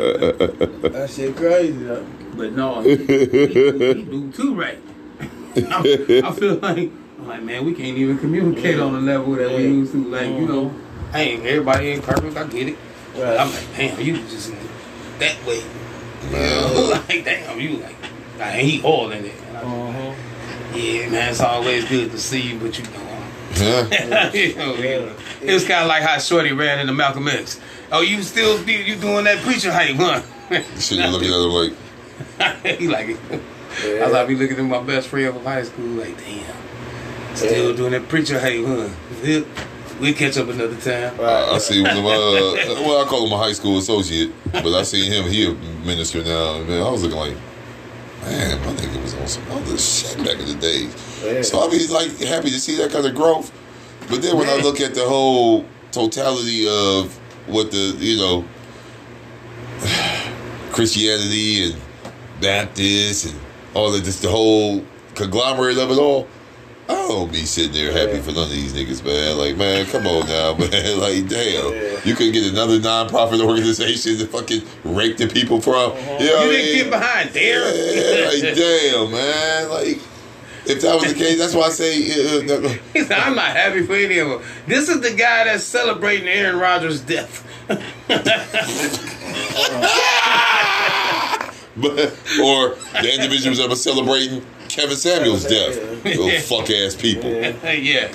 [0.92, 2.04] That shit crazy though.
[2.38, 4.78] But no, he, he, do- he do too right.
[5.56, 9.50] I, I feel like I'm like man, we can't even communicate on the level that
[9.50, 10.04] we used to.
[10.04, 11.10] Like you know, mm-hmm.
[11.10, 12.36] hey, everybody ain't perfect.
[12.36, 12.78] I get it.
[13.16, 13.40] Right.
[13.40, 14.52] I'm like, damn, you just
[15.18, 15.64] that way.
[16.30, 16.90] Man.
[17.08, 17.96] like damn, you like,
[18.38, 19.34] like he all in it.
[19.48, 20.16] And I'm
[20.76, 23.24] yeah, man, it's always good to see you, but you know.
[23.56, 24.32] Yeah.
[24.32, 25.16] you know, you know.
[25.42, 27.58] It was kind of like how Shorty ran into Malcolm X.
[27.90, 30.22] Oh, you still you doing that preacher hype, huh?
[30.78, 31.72] Shit, you looking at him like,
[32.78, 33.18] he like it.
[33.80, 37.70] I was like, be looking at my best friend from high school, like, damn, still
[37.70, 37.76] Yeah.
[37.76, 38.88] doing that preacher hype, huh?
[39.22, 39.44] We'll,
[40.00, 41.20] we'll catch up another time.
[41.20, 44.32] I, I see one of my, uh, well, I call him a high school associate,
[44.52, 45.54] but I see him, he a
[45.86, 46.62] minister now.
[46.64, 47.36] Man, I was looking like,
[48.22, 50.88] man, my nigga was on some other shit back in the day.
[51.24, 51.42] Yeah.
[51.42, 53.52] So I be like happy to see that kind of growth.
[54.08, 57.14] But then when I look at the whole totality of
[57.46, 58.44] what the, you know,
[60.72, 61.76] Christianity and
[62.40, 63.40] Baptist and
[63.74, 66.26] all of this, the whole conglomerate of it all,
[66.88, 68.22] I don't be sitting there happy Yeah.
[68.22, 69.36] for none of these niggas, man.
[69.36, 70.98] Like, man, come on now, man.
[71.00, 71.72] Like, damn.
[71.74, 72.00] Yeah.
[72.04, 75.92] You could get another nonprofit organization to fucking rape the people from.
[75.96, 76.74] You, know You didn't mean?
[76.84, 77.62] get behind there.
[77.62, 79.68] Yeah, like, damn, man.
[79.68, 79.98] Like,
[80.64, 81.96] if that was the case, that's why I say.
[82.04, 84.42] Uh, He said, I'm not happy for any of them.
[84.66, 87.44] This is the guy that's celebrating Aaron Rodgers' death.
[91.80, 91.92] but
[92.42, 96.02] or the individuals that were celebrating Kevin Samuels' death.
[96.04, 97.30] Those fuck ass people.
[97.30, 98.12] yeah.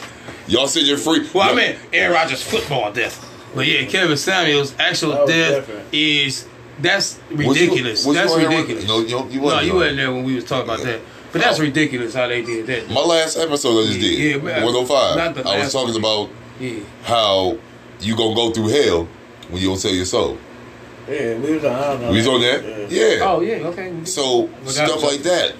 [0.47, 1.28] Y'all said you're free.
[1.34, 3.30] Well, I mean, Aaron Rodgers' football death.
[3.56, 5.93] But yeah, Kevin Samuels' actual That death different.
[5.93, 6.47] is
[6.82, 8.06] that's Was you- ridiculous.
[8.06, 8.88] was you that's on ridiculous.
[8.88, 9.65] No, you, you No, wasn't.
[9.65, 9.78] you on.
[9.78, 11.02] wasn't there when we was talking about that.
[11.32, 11.63] But that's oh.
[11.63, 12.89] ridiculous how they did that.
[12.89, 15.45] My last episode I just did, Yeah, 105.
[15.47, 15.97] I was talking one.
[15.97, 16.80] about Yeah.
[17.04, 17.58] how
[17.99, 19.08] you gonna go through hell
[19.49, 20.38] when you don't sell your soul.
[21.08, 21.72] Yeah, we was on.
[21.74, 22.89] I don't know We was on that?
[22.89, 23.20] Yeah.
[23.22, 24.06] Oh yeah, okay.
[24.06, 25.56] So Without- stuff like that,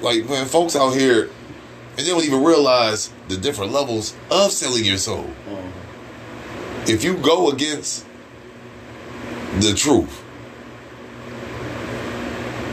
[0.00, 1.30] like man, folks out here,
[1.96, 5.26] and they don't even realize the different levels of selling your soul.
[5.46, 5.62] Uh-huh.
[6.86, 8.06] If you go against
[9.60, 10.24] the truth,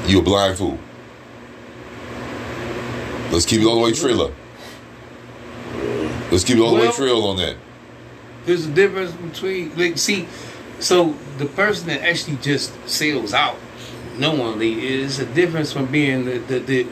[0.07, 0.79] you a blind fool.
[3.31, 4.05] Let's keep it all the way mm-hmm.
[4.05, 4.31] trill.
[6.31, 7.57] Let's keep it all the way Well- trill on that.
[8.45, 10.27] There's a difference between like see,
[10.79, 13.57] so the person that actually just sails out
[14.17, 16.87] knowingly is a difference from being the the the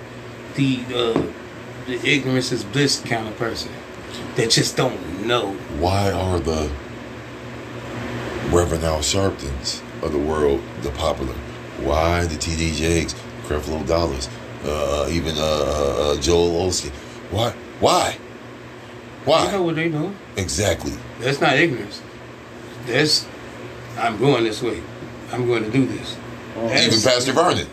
[0.55, 1.25] the, uh,
[1.87, 3.71] the ignorance is bliss kind of person
[4.35, 5.53] that just don't know.
[5.79, 6.69] Why are the
[8.51, 11.33] Reverend Al Sharptons of the world the popular?
[11.79, 14.29] Why the TD Jakes, Creflo Dollars,
[14.63, 16.91] uh, even uh, uh, uh, Joel Osteen?
[17.31, 17.51] Why?
[17.79, 18.11] Why?
[18.11, 18.19] You
[19.25, 19.57] know Why?
[19.57, 20.15] what they doing?
[20.37, 20.93] Exactly.
[21.19, 22.01] That's not ignorance.
[22.85, 23.25] That's
[23.97, 24.81] I'm going this way.
[25.31, 26.17] I'm going to do this.
[26.55, 27.67] Even Pastor Vernon.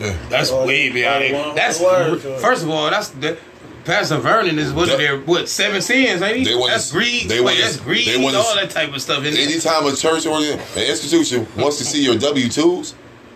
[0.00, 0.16] Yeah.
[0.28, 1.54] That's Oh, way beyond oh, it.
[1.54, 3.38] That's word first of all, that's that,
[3.84, 6.44] Pastor Vernon is one of That- their what seven sins, ain't he?
[6.44, 7.28] They that's to- greed.
[7.28, 8.06] they want that's greed.
[8.08, 9.18] they want all that type of stuff.
[9.24, 9.42] In there.
[9.46, 12.94] Anytime a church or an institution wants to see your W twos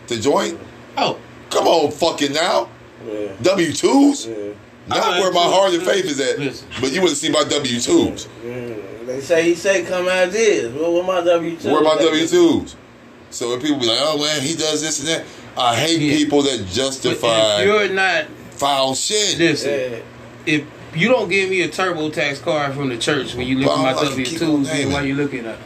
[0.09, 0.59] to join,
[0.97, 1.19] Oh,
[1.51, 2.69] come on, fucking now.
[3.07, 3.29] Yeah.
[3.43, 4.27] W twos?
[4.27, 4.35] Yeah.
[4.89, 6.39] Not where my uh, heart and uh, faith is at.
[6.39, 6.67] Listen.
[6.81, 8.27] But you want to see my W twos.
[8.45, 8.75] Yeah.
[9.09, 10.73] They say he say come as is.
[10.75, 11.73] Well, where my W two?
[11.73, 12.77] Where my W twos?
[13.31, 15.25] So if people be like, oh man, he does this and that.
[15.57, 16.16] I hate Yeah.
[16.18, 19.38] people that but if justify you're not foul shit.
[19.38, 19.99] listen, Yeah.
[20.47, 23.79] if you don't give me a TurboTax card from the church when you look at
[23.79, 25.57] my can W keep on twos, then why you looking at?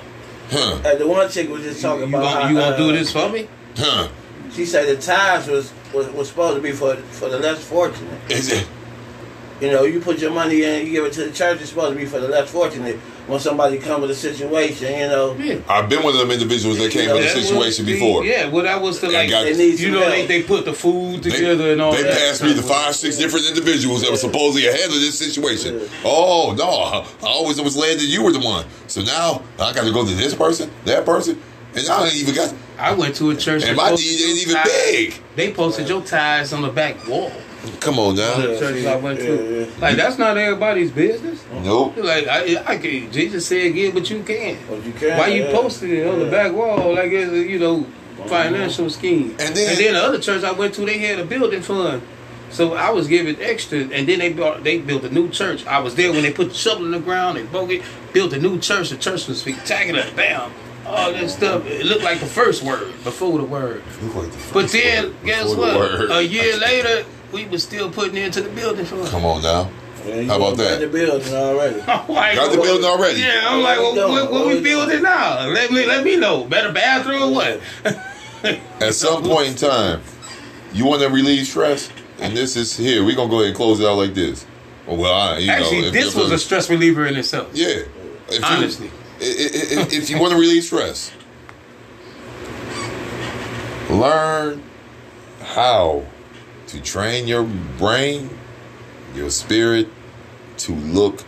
[0.50, 0.78] Huh.
[0.85, 2.76] Uh, the one chick was just You, talking you about gonna, how, you gonna uh,
[2.78, 3.48] do this for me?
[3.76, 4.09] Huh.
[4.55, 8.20] She said the tithes was, was was supposed to be for for the less fortunate.
[8.31, 8.66] Is it?
[9.62, 11.61] You know, you put your money in, you give it to the church.
[11.61, 12.96] It's supposed to be for the less fortunate.
[13.29, 15.59] When somebody come with a situation, you know, Yeah.
[15.68, 18.25] I've been one of them individuals that came in a That was situation the- before.
[18.25, 20.72] Yeah, well, that was the like, got- they need you know, they, they put the
[20.72, 22.12] food They, together and all they that.
[22.18, 25.81] passed me the five, six different individuals that were supposedly ahead of this situation.
[26.05, 28.64] Oh no, I always was led that you were the one.
[28.88, 31.40] So now I got to go to this person, that person,
[31.77, 32.53] and I ain't even got.
[32.79, 33.62] I went to a church.
[33.62, 35.14] And my posted deed ain't even tithes- big.
[35.37, 37.31] They posted your ties on the back wall.
[37.81, 38.37] Come on now.
[38.38, 39.35] The church I went to.
[39.35, 39.81] Yeah, yeah.
[39.81, 41.44] Like that's not everybody's business.
[41.62, 41.96] Nope.
[41.96, 43.11] Like I, I can.
[43.12, 45.18] Jesus said, "Give but you can." But you can.
[45.18, 45.53] Why you yeah.
[45.53, 47.87] posted it on the back wall like it's a, you know
[48.27, 48.98] financial mm-hmm.
[48.98, 49.31] scheme?
[49.38, 52.03] And then- and then the other church I went to, they had a building fund.
[52.51, 55.64] So I was given extra, and then they built they built a new church.
[55.66, 58.33] I was there when they put the shovel in the ground, they broke it, built
[58.35, 58.90] a new church.
[58.90, 60.05] The church was spectacular.
[60.14, 60.53] Bam,
[60.87, 61.64] all that stuff.
[61.66, 63.83] It looked like the first word before the word.
[64.53, 66.18] But then, guess Before the what?
[66.18, 69.07] A year later, we was still putting into the building fund.
[69.09, 69.71] Come on now.
[70.07, 70.81] Yeah, How about that?
[70.81, 70.81] got that?
[70.81, 71.81] The building already.
[72.12, 73.21] Like, Got the building already.
[73.21, 75.47] Yeah, I'm like, well, What we what, what we building now?
[75.47, 76.45] Let me let me know.
[76.45, 77.61] Better bathroom or what?
[78.81, 80.01] At some point in time,
[80.73, 83.05] you want to relieve stress, and this is here.
[83.05, 84.45] We're gonna go ahead and close it out like this.
[84.88, 87.51] Well, I, you Actually, know, this was a stress reliever in itself.
[87.55, 87.83] yeah.
[88.29, 88.90] If you, Honestly.
[89.21, 89.27] i- i-
[89.83, 91.12] i- if you want to relieve stress,
[93.90, 94.62] learn
[95.42, 96.05] how
[96.72, 97.44] to train your
[97.76, 98.30] brain,
[99.14, 99.88] your spirit,
[100.56, 101.22] to look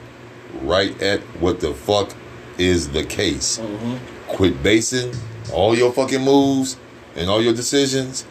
[0.63, 2.15] right at what the fuck
[2.57, 3.59] is the case.
[3.59, 3.97] Mm-hmm.
[4.29, 5.15] Quit basing
[5.53, 6.79] all your fucking moves
[7.15, 8.25] and all your decisions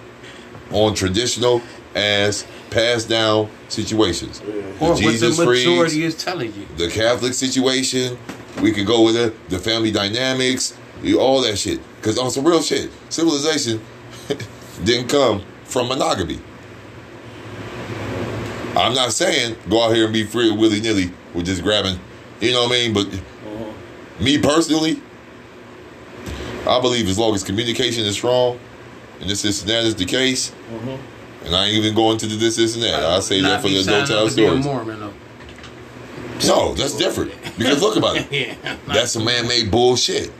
[0.71, 1.61] on traditional
[1.95, 4.41] ass passed down situations.
[4.41, 6.65] Or what the Jesus majority freaks, is telling you.
[6.77, 8.17] the Catholic situation.
[8.59, 9.49] We could go with it.
[9.49, 11.79] The family dynamics, you- all that shit.
[11.97, 13.81] Because on some real shit, civilization
[14.83, 16.39] didn't come from monogamy.
[18.75, 21.99] I'm not saying go out here and be free willy nilly with just grabbing,
[22.41, 22.93] you know what I mean?
[22.93, 24.23] But uh-huh.
[24.23, 25.01] me personally,
[26.67, 28.59] I believe as long as communication is strong,
[29.19, 30.97] and this, this, and that is the case, uh-huh.
[31.45, 33.03] and I ain't even going to the this, this, and that.
[33.03, 35.13] I say Not that for the adult signing child up to be a stories.
[36.47, 37.31] No, that's different.
[37.57, 38.27] Because look about it.
[38.31, 40.31] Yeah, That's some man-made bullshit.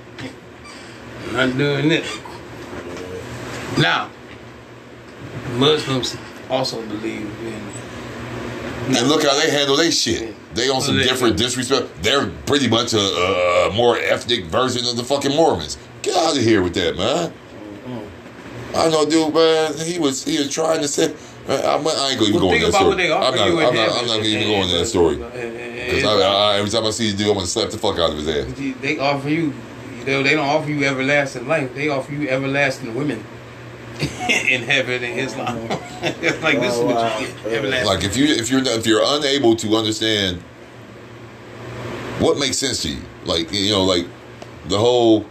[1.32, 2.04] not doing it.
[3.78, 4.10] Now,
[5.54, 6.18] Muslims
[6.50, 7.63] also believe in.
[8.86, 10.36] And look how they handle their shit.
[10.56, 11.90] They on some different disrespect.
[12.04, 15.78] They're pretty much a, a more ethnic version of the fucking Mormons.
[16.02, 17.34] Get out of here with that, man.
[17.86, 18.08] Mm.
[18.76, 19.74] I know, dude, man.
[19.78, 21.14] He was he was trying to say.
[21.48, 22.88] I ain't gonna even Well, go into that story.
[22.88, 23.66] what they offer I'm not.
[23.66, 23.90] I'm not.
[24.00, 25.16] I'm not even going into that story.
[25.16, 28.28] Because every time I see the dude, I'm gonna slap the fuck out of his
[28.28, 28.54] ass.
[28.82, 29.54] They offer you,
[29.98, 31.74] you they don't offer you everlasting life.
[31.74, 33.24] They offer you everlasting women
[34.50, 35.58] in heaven in Islam.
[36.02, 37.88] it's like this is what you get, uh, everlasting.
[37.88, 40.42] Like if you if you're if you're unable to understand
[42.20, 44.06] what makes sense to you, like you know, like
[44.68, 45.26] the whole.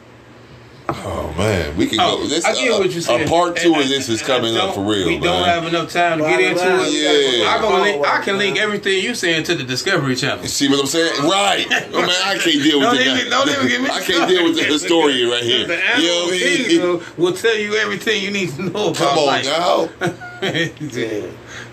[0.88, 2.27] Oh man, we can Oh, go.
[2.27, 3.27] This I get uh, what you're saying.
[3.27, 5.23] a part two And- of this is coming up for real, We man.
[5.23, 7.38] don't have enough time to get into Right, it.
[7.40, 7.49] Yeah.
[7.49, 10.45] I, gonna link, I can link everything you saying to the Discovery Channel.
[10.47, 11.23] See what I'm saying?
[11.23, 12.11] Right, oh, man.
[12.11, 14.57] I can't deal with Don't the even, don't even get me I can't deal with
[14.57, 15.66] the historian right here.
[15.68, 16.66] The You know animal what I mean?
[16.66, 19.45] kingdom will tell you everything you need to know about Come on life.
[19.47, 19.88] now.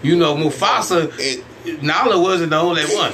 [0.03, 1.43] you know, Mufasa, It,
[1.83, 3.13] Nala wasn't the only one.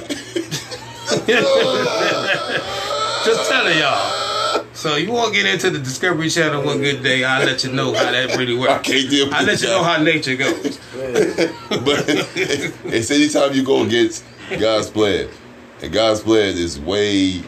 [3.26, 4.25] Just telling y'all.
[4.74, 7.24] So you won't get into the Discovery Channel one good day.
[7.24, 8.72] I'll let you know how that really works.
[8.72, 8.88] I works.
[8.88, 10.80] can't deal with I'll let you know how nature goes.
[11.70, 12.06] but
[12.86, 14.24] it's anytime you go against
[14.60, 15.30] God's plan,
[15.82, 17.42] and God's plan is way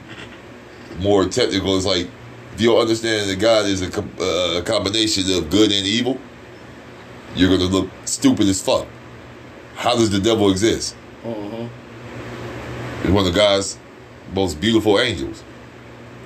[1.00, 1.76] more technical.
[1.78, 2.08] It's like
[2.54, 5.86] if you don't understand that God is a, com- uh, a combination of good and
[5.86, 6.20] evil,
[7.36, 8.88] you're gonna look stupid as fuck.
[9.76, 10.96] How does the devil exist?
[11.24, 13.78] He's one of God's
[14.34, 15.44] most beautiful angels.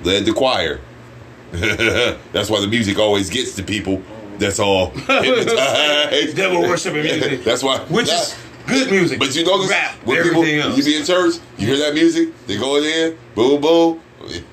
[0.02, 0.80] Led the choir.
[1.52, 4.02] That's why the music always gets to people.
[4.38, 4.90] That's all.
[4.90, 6.36] Hypnotized.
[6.36, 7.44] Devil worshiping music.
[7.44, 7.78] That's why.
[7.80, 8.36] Which is
[8.66, 9.18] Good music.
[9.18, 10.76] But you notice rap, when people else.
[10.76, 14.00] you be in church, you hear that music, they go in there, boom, boom.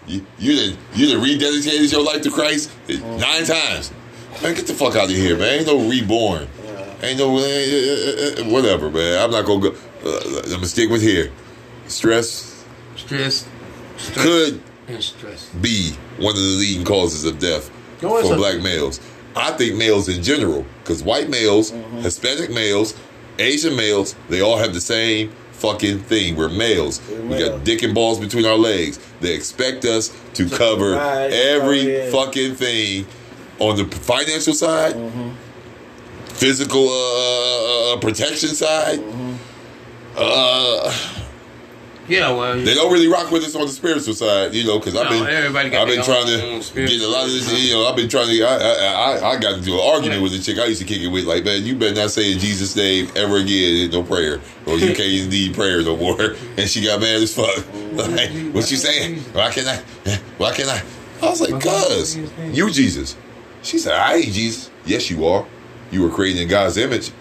[0.07, 3.91] You you done you done rededicated your life to Christ nine times.
[4.41, 5.59] Man, get the fuck out of here, man.
[5.59, 6.47] Ain't no reborn.
[7.03, 9.23] Ain't no eh, eh, eh, whatever, man.
[9.23, 9.75] I'm not gonna go.
[10.03, 11.31] Uh, I'm gonna stick with here.
[11.88, 12.49] Stress
[12.99, 13.47] stress,
[13.97, 14.62] stress, could
[14.97, 15.49] stress.
[15.62, 17.69] be one of the leading causes of death
[18.02, 18.99] No, for black males.
[19.36, 21.99] I think males in general, because white males, Mm-hmm.
[21.99, 22.95] Hispanic males,
[23.38, 26.36] Asian males, they all have the same fucking thing.
[26.36, 26.99] We're males.
[27.10, 27.49] We're We male.
[27.58, 28.99] got dick and balls between our legs.
[29.21, 33.06] They expect us to cover provide, every fucking thing
[33.60, 35.30] on the financial side, Mm-hmm.
[36.34, 38.99] physical uh, uh, protection side.
[38.99, 39.36] Mm-hmm.
[40.17, 40.93] Uh,
[42.10, 44.95] Yeah, well, they don't really rock with us on the spiritual side, you know, because
[44.95, 45.24] I've been
[45.82, 47.63] I've been trying to get a lot of this.
[47.69, 48.43] You know, I've been trying to.
[48.43, 50.24] I I, I, I got into an argument Yeah.
[50.24, 51.26] with a chick I used to kick it with.
[51.26, 53.91] Like, man, you better not say in Jesus' name ever again.
[53.91, 56.36] No prayer, or you can't even need prayer no more.
[56.58, 57.63] And she got mad as fuck.
[58.00, 59.19] Like, what you saying?
[59.34, 60.15] Why can't I?
[60.38, 60.82] Why can't I?
[61.22, 62.15] I was like, cuz
[62.56, 63.17] you Jesus.
[63.62, 64.72] She said, I ain't Jesus.
[64.86, 65.45] Yes, you are.
[65.91, 67.12] You were created in God's image.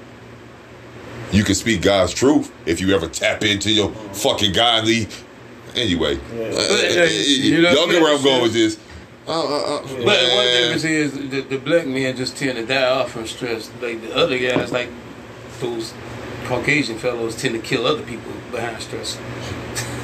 [1.32, 5.08] You can speak God's truth if you ever tap into your fucking godly.
[5.74, 8.78] Anyway, uh, uh, you know, y'all get where I'm going with this.
[9.26, 12.88] Uh, uh, uh, But one difference is the, the black men just tend to die
[12.88, 13.70] off from stress.
[13.80, 14.88] Like the other guys, like
[15.60, 15.92] those
[16.46, 19.18] Caucasian fellows, tend to kill other people behind stress.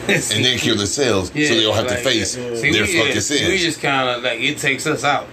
[0.08, 2.54] and then kill themselves so they don't have to face yeah.
[2.54, 3.48] See, their we, fucking yeah, sins.
[3.48, 5.26] We just kind of like it takes us out.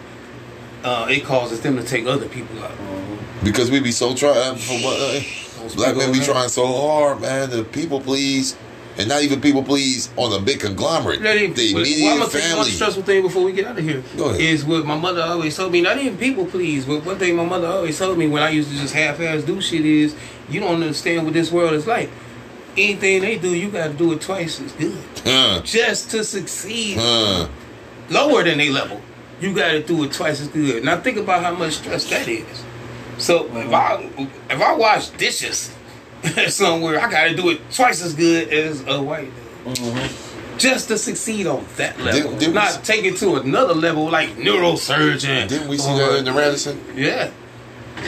[0.83, 2.71] Uh, it causes them to take other people out.
[3.43, 5.40] because we be so trying for what uh, Those
[5.75, 8.55] black men be trying so hard, man, to people please,
[8.97, 11.21] and not even people please on a big conglomerate.
[11.21, 12.71] Not even, the well, immediate I'm gonna one family.
[12.71, 14.03] stressful thing before we get out of here.
[14.39, 15.81] Is what my mother always told me.
[15.81, 18.69] Not even people please, but one thing my mother always told me when I used
[18.69, 20.15] to just half-ass do shit is
[20.49, 22.09] you don't understand what this world is like.
[22.77, 26.97] Anything they do, you got to do it twice as good Huh, just to succeed.
[26.99, 27.47] huh.
[28.09, 29.01] Lower than they level,
[29.41, 30.83] you got to do it twice as good.
[30.83, 32.63] Now think about how much stress that is.
[33.21, 34.09] So if I
[34.49, 35.73] if I wash dishes
[36.49, 39.31] somewhere, I got to do it twice as good as a white
[39.65, 40.57] dude mm-hmm.
[40.57, 42.31] just to succeed on that level.
[42.31, 45.47] Didn't- didn't we take it to another level like neurosurgeon.
[45.47, 46.79] Didn't we see or- that in the Radisson?
[46.95, 47.31] Yeah.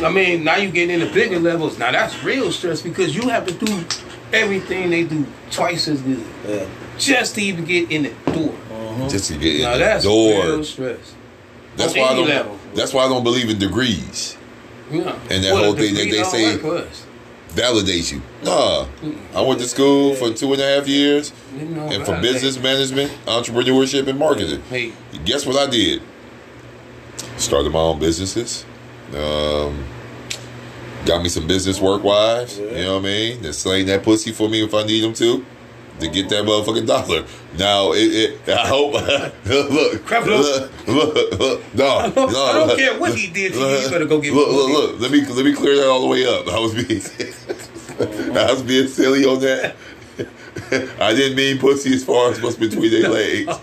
[0.04, 1.78] I mean, now you get into bigger levels.
[1.78, 3.86] Now that's real stress because you have to do
[4.32, 6.66] everything they do twice as good Yeah.
[6.98, 8.54] just to even get in the door.
[8.72, 9.08] Mm-hmm.
[9.10, 10.44] Just to get in Now the that's door.
[10.44, 11.14] real stress.
[11.76, 12.28] That's on why I don't.
[12.28, 12.60] level.
[12.74, 14.38] That's why I don't believe in degrees.
[14.92, 15.16] Yeah.
[15.30, 17.04] And that Well, whole thing that they say- work for us.
[17.50, 18.22] Validate you.
[18.44, 18.88] Nah,
[19.36, 24.08] I went to school for two and a half years, and for business management, entrepreneurship,
[24.08, 24.64] and marketing.
[24.72, 24.92] Hey,
[25.24, 26.02] Guess what I did?
[27.38, 28.66] Started my own businesses.
[29.16, 29.84] Um,
[31.06, 32.58] got me some business work wives.
[32.58, 33.42] You know what I mean?
[33.44, 35.46] They're slaying that pussy for me if I need them to.
[36.00, 37.24] To get that motherfucking dollar.
[37.58, 38.94] Now, it, it, I hope.
[39.46, 40.88] look, Creflo.
[40.88, 43.60] look, look, look, no, I don't, no, I don't look, care what he did to
[43.60, 43.66] you.
[43.66, 45.00] You better go get look, look, look.
[45.00, 46.48] Let me let me clear that all the way up.
[46.48, 47.02] I was being,
[48.36, 49.76] I was being silly on that.
[51.00, 53.56] I didn't mean pussy as far as what's between their legs.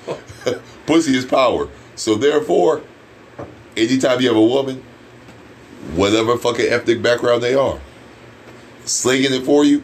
[0.87, 1.69] pussy is power.
[1.97, 2.83] So therefore,
[3.77, 4.83] anytime you have a woman,
[5.95, 7.81] whatever fucking ethnic background they are,
[8.85, 9.83] slinging it for you,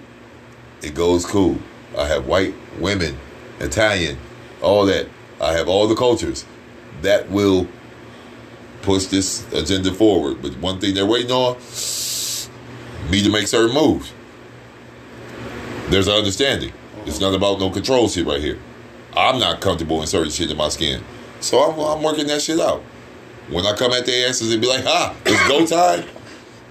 [0.82, 1.58] it goes cool.
[1.98, 3.18] I have white women,
[3.60, 4.18] Italian,
[4.62, 5.08] all that.
[5.40, 6.44] I have all the cultures
[7.02, 7.68] that will
[8.82, 10.40] push this agenda forward.
[10.40, 11.56] But one thing they're waiting on,
[13.10, 14.12] me to make certain moves.
[15.88, 16.72] There's an understanding.
[17.04, 18.58] It's not about no control shit right here.
[19.16, 21.02] I'm not comfortable in certain shit in my skin.
[21.40, 22.80] So I'm, I'm working that shit out.
[23.48, 26.08] When I come at their asses and be like, ah, it's go time,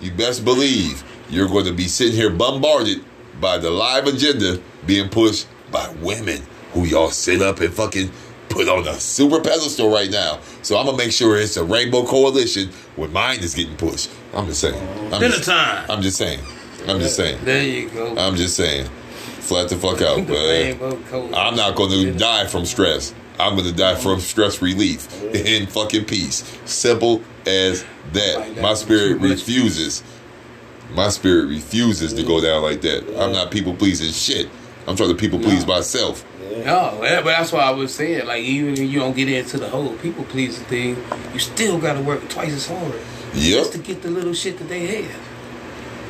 [0.01, 3.03] you best believe you're going to be sitting here bombarded
[3.39, 6.41] by the live agenda being pushed by women
[6.75, 8.11] who y'all sit up and fucking
[8.49, 10.39] put on a super pedestal right now.
[10.61, 14.11] So I'm gonna make sure it's a rainbow coalition when mine is getting pushed.
[14.35, 14.87] I'm just saying.
[15.13, 15.89] I'm Dinner just, time.
[15.89, 16.39] I'm just saying.
[16.87, 17.43] I'm just saying.
[17.43, 18.15] There you go.
[18.17, 18.85] I'm just saying.
[19.39, 20.49] Flat the fuck out, The man.
[20.79, 21.33] rainbow coat.
[21.35, 23.13] I'm not going to die from stress.
[23.39, 26.43] I'm going to die from stress relief in fucking peace.
[26.65, 28.59] Simple as that.
[28.61, 30.03] My spirit refuses.
[30.93, 33.01] My spirit refuses to go down like that.
[33.21, 34.49] I'm not people pleasing shit.
[34.87, 36.23] I'm trying to people please myself.
[36.63, 39.57] No, yeah, but that's why I was saying, like, even if you don't get into
[39.57, 41.03] the whole people pleasing thing,
[41.33, 42.93] you still got to work twice as hard
[43.33, 43.57] Yep.
[43.59, 45.21] just to get the little shit that they have.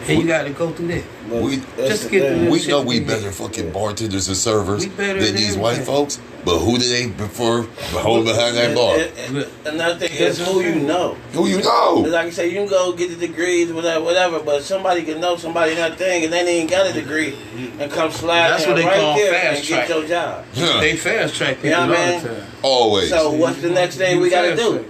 [0.08, 1.04] And you got to go through that.
[1.30, 2.50] We- Just get the.
[2.52, 6.60] We know we better fucking bartenders and servers We than than these white folks, but
[6.60, 8.96] who do they prefer holding behind that bar?
[8.96, 11.18] And- and- and Another thing is who you know.
[11.34, 12.04] Who you know?
[12.08, 15.36] like I say, you can go get the degrees, whatever, whatever, but somebody can know
[15.38, 17.36] somebody in that thing and they ain't got a degree
[17.80, 19.88] and come slide That's in what they right call there fast and track.
[19.88, 20.46] get your job.
[20.56, 20.80] Huh.
[20.80, 22.24] They fast track people Yeah, all man.
[22.24, 22.48] the time.
[22.62, 23.10] Always.
[23.10, 24.86] So what's the next thing we gotta do?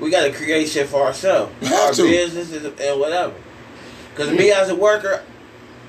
[0.00, 3.32] We gotta create shit for ourselves, our businesses and whatever.
[4.14, 5.22] Cause me as a worker,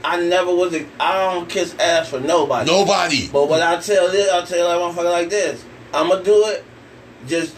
[0.04, 2.70] I never was a, I don't kiss ass for nobody.
[2.72, 3.28] Nobody.
[3.28, 5.64] But what I tell this, I tell that motherfucker like this.
[5.94, 6.64] I'ma do it.
[7.28, 7.56] Just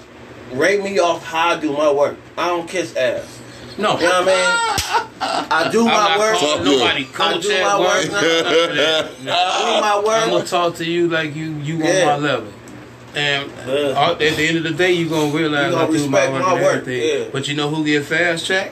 [0.53, 2.17] rate me off how I do my work.
[2.37, 3.39] I don't kiss ass.
[3.77, 3.97] No.
[3.99, 5.07] You know what I mean?
[5.51, 6.35] I do I'm my work.
[6.37, 8.03] calling Fuck nobody I do at my work.
[8.03, 8.11] work.
[8.11, 9.23] none of.
[9.23, 9.33] No.
[9.33, 10.23] I do my work.
[10.23, 12.13] I'm gonna talk to you like you you Yeah.
[12.13, 12.53] on my level.
[13.15, 13.73] And Yeah.
[13.73, 16.29] Uh, at the end of the day, you're gonna realize You gonna I do my
[16.29, 17.25] work my work, yeah.
[17.31, 18.71] But you know who get fast track?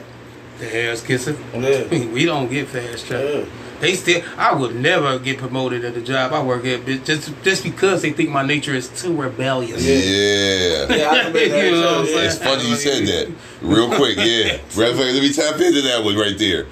[0.60, 1.36] The ass kisser.
[1.54, 1.88] Yeah.
[2.12, 3.24] we don't get fast track.
[3.24, 3.44] Yeah.
[3.80, 4.22] They still.
[4.36, 8.12] I would never get promoted at the job I work at, just just because they
[8.12, 9.82] think my nature is too rebellious.
[9.82, 10.94] Yeah.
[10.94, 12.18] Yeah, I can be there You know what I'm saying?
[12.18, 12.24] yeah.
[12.26, 13.32] It's funny you said that.
[13.62, 14.58] Real quick, yeah.
[14.76, 16.66] Matter of let me tap into that one right there.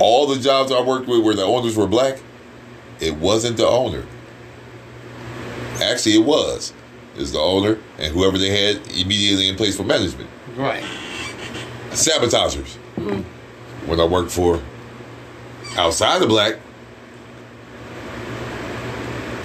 [0.00, 2.18] All the jobs I worked with where the owners were black,
[3.00, 4.06] it wasn't the owner.
[5.82, 6.72] Actually, it was.
[7.16, 10.30] It's the owner and whoever they had immediately in place for management.
[10.56, 10.84] Right.
[11.98, 12.74] Sabotagers.
[13.86, 14.62] When I worked for
[15.76, 16.56] outside the black,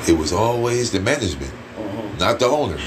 [0.07, 2.01] it was always the management, uh-huh.
[2.19, 2.77] not the owner.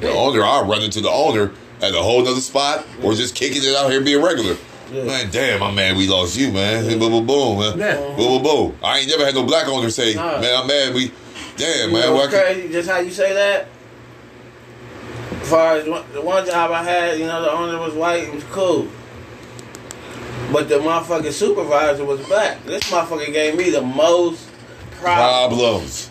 [0.00, 1.52] The owner, I'll run into the owner
[1.82, 4.56] at a whole nother spot or just kicking it out here being regular.
[4.92, 5.04] Yeah.
[5.04, 6.86] Man, damn, my man, we lost you, man.
[6.98, 7.78] Boom, boom, boom, man.
[7.78, 7.86] Yeah.
[7.98, 8.16] Uh-huh.
[8.16, 8.78] Boom, boom, boom.
[8.82, 10.40] I ain't never had no black owner say, Nah.
[10.40, 10.94] man, I'm mad.
[10.94, 11.10] We,
[11.56, 12.02] damn, You man.
[12.06, 12.72] know why what's can't- crazy?
[12.72, 13.66] Just how you say that.
[15.54, 18.24] As far as one, the one job I had, you know, the owner was white.
[18.24, 18.88] It was cool.
[20.52, 22.64] But the motherfucking supervisor was black.
[22.64, 24.48] This motherfucker gave me the most
[25.00, 26.10] problems.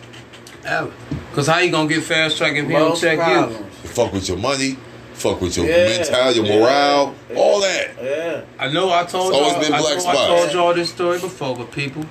[0.64, 0.92] Ever.
[1.34, 3.74] Cause how you gonna get fast track if he don't check problems.
[3.84, 4.76] Fuck with your money.
[5.14, 5.88] Fuck with your Yeah.
[5.98, 6.58] mentality, your Yeah.
[6.60, 7.36] morale, Yeah.
[7.36, 7.90] all that.
[8.02, 8.40] Yeah.
[8.58, 9.60] I know I told It's always y'all.
[9.62, 10.26] been I, black know I spots.
[10.26, 12.04] told y'all this story before, but people,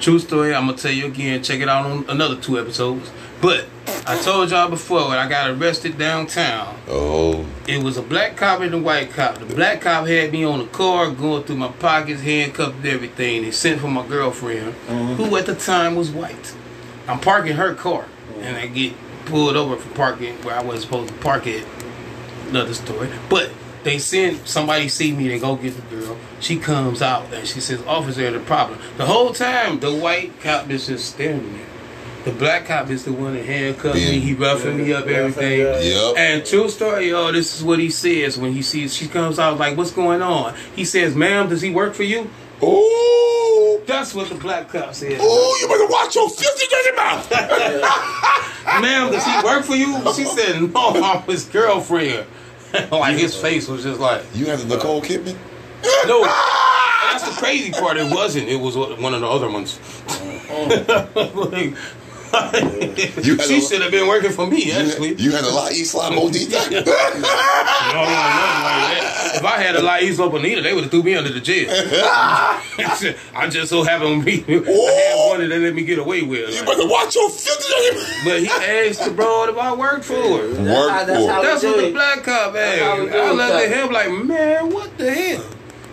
[0.00, 0.54] true story.
[0.54, 1.42] I'm gonna tell you again.
[1.42, 3.10] Check it out on another two episodes.
[3.44, 3.66] But
[4.06, 6.80] I told y'all before when I got arrested downtown.
[6.88, 9.36] Oh, It was a black cop and a white cop.
[9.36, 13.42] The black cop had me on the car, going through my pockets, handcuffed, everything.
[13.42, 15.22] They sent for my girlfriend, mm-hmm.
[15.22, 16.54] who at the time was white.
[17.06, 18.06] I'm parking her car,
[18.40, 18.94] and I get
[19.26, 21.66] pulled over for parking where I wasn't supposed to park at.
[22.48, 23.50] Another story, but
[23.82, 25.28] they send somebody see me.
[25.28, 26.16] They go get the girl.
[26.40, 30.70] She comes out and she says, "Officer, the problem." The whole time, the white cop
[30.70, 31.60] is just staring at me.
[32.24, 34.18] The black cop is the one that handcuffed me.
[34.18, 35.60] He roughing me up, everything.
[35.60, 36.16] Yep.
[36.16, 39.58] And true story, yo, this is what he says when he sees she comes out
[39.58, 42.30] like, "What's going on?" He says, "Ma'am, does he work for you?"
[42.62, 43.82] Ooh.
[43.86, 45.18] That's what the black cop said.
[45.20, 47.30] Oh, you better watch your filthy dirty mouth.
[48.80, 49.94] Ma'am, does he work for you?
[50.14, 52.26] She said, "No, I'm his girlfriend."
[52.90, 55.36] like his face was just like, you had the Nicole Kidman?
[56.06, 56.24] no.
[56.24, 57.96] That's the crazy part.
[57.96, 58.48] It wasn't.
[58.48, 59.78] It was one of the other ones.
[60.46, 61.48] Oh.
[61.50, 61.74] Like,
[63.24, 66.10] You she should have been working for me, You had, you had a La Isla
[66.10, 66.70] Bonita?
[66.70, 67.14] No, no, nothing
[68.02, 69.32] like that.
[69.36, 71.68] If I had a La Isla Bonita, they would have threw me under the jail.
[71.70, 76.22] I just so happened to be, I had one that they let me get away
[76.22, 76.50] with.
[76.50, 80.04] you Like, better watch your filthy dirty but he asked the bro if I worked
[80.04, 80.48] for her.
[80.48, 81.42] That's Work how, that's for how.
[81.42, 83.14] That's what the black cop That's asked.
[83.14, 85.44] I it, looked at him like, man, what the hell?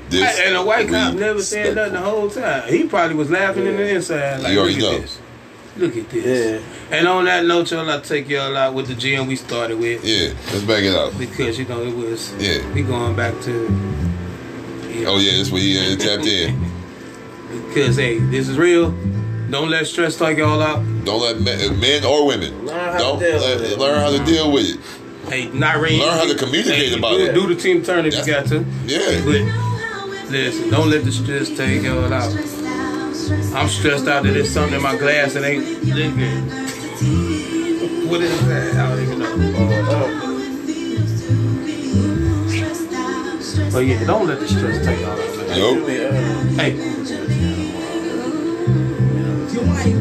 [0.10, 2.68] This and the white cop never said nothing the whole time.
[2.68, 4.42] He probably was laughing in the inside.
[4.42, 5.00] Like, You look already at know.
[5.00, 5.20] this.
[5.82, 6.62] Look at this.
[6.62, 6.96] Yeah.
[6.98, 10.06] And on that note, y'all, I take y'all out with the gym we started with.
[10.06, 11.18] Yeah, let's back it up.
[11.18, 12.72] Because, you know, it was, Yeah.
[12.74, 13.52] we going back to.
[13.52, 16.70] you know, Oh yeah, that's what he uh, tapped in.
[17.68, 18.92] Because, hey, this is real.
[19.50, 20.84] Don't let stress take y'all out.
[21.04, 22.66] Don't let men, men or women.
[22.66, 23.78] Learn how to Don't deal let, with it.
[23.80, 25.30] learn how to deal with it.
[25.30, 26.00] Hey, not rain.
[26.00, 27.34] Learn how to communicate hey, about do, it.
[27.34, 28.60] Do the team turn if you got to.
[28.86, 29.22] Yeah.
[29.26, 32.32] But listen, don't let the stress take y'all out.
[33.30, 36.44] I'm stressed out that there's something in my glass that ain't liquid.
[38.10, 38.74] What is that?
[38.76, 39.32] I don't even know.
[43.72, 45.48] But yeah, don't let the stress take y'all out, man.
[45.60, 45.88] Nope.
[46.60, 47.61] Hey, You ain't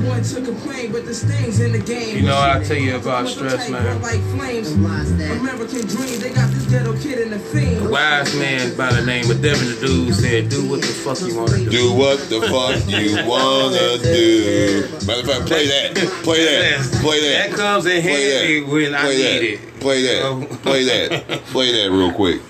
[0.07, 2.17] one to complain, but this thing's in the game.
[2.17, 4.01] You know what I tell you about stress, man?
[4.03, 4.73] Like flames.
[4.73, 7.89] American dream, they got this ghetto kid in the fiend.
[7.91, 11.37] wise man by the name of Devin the Dude said, do what the fuck you
[11.37, 11.71] want to do.
[11.71, 14.89] Do what the fuck you wanna do.
[15.07, 15.95] Matter of fact, play that.
[16.23, 16.99] Play that.
[17.01, 17.49] Play that.
[17.51, 18.71] That comes in Play handy that.
[18.73, 19.43] when I Play need that.
[19.45, 19.81] it.
[19.81, 20.61] Play that.
[20.63, 21.27] Play that.
[21.47, 22.41] Play that real quick.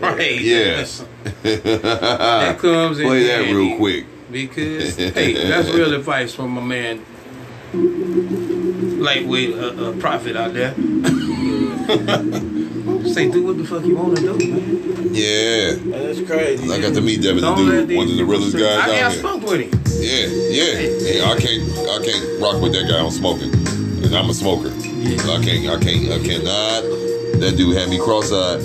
[0.00, 0.40] Right.
[0.40, 1.04] Yes.
[1.42, 4.06] That comes in Play that real quick.
[4.30, 7.02] Because hey, that's real advice from my man,
[9.00, 10.74] lightweight uh, uh, prophet out there.
[13.08, 15.14] Say do what the fuck you want to do, man.
[15.14, 15.70] Yeah.
[15.70, 16.70] And it's crazy.
[16.70, 19.12] I got to meet Devin the dude, one of the realest guys I, I out
[19.12, 19.20] here.
[19.20, 19.70] spoke with him.
[19.98, 20.80] Yeah, yeah.
[21.00, 21.24] yeah.
[21.24, 23.52] I can't, I can't rock with that guy on smoking,
[24.04, 24.68] and I'm a smoker.
[24.68, 25.32] Yeah.
[25.32, 26.82] I can't, I can't, I cannot.
[27.40, 28.60] That dude had me cross-eyed.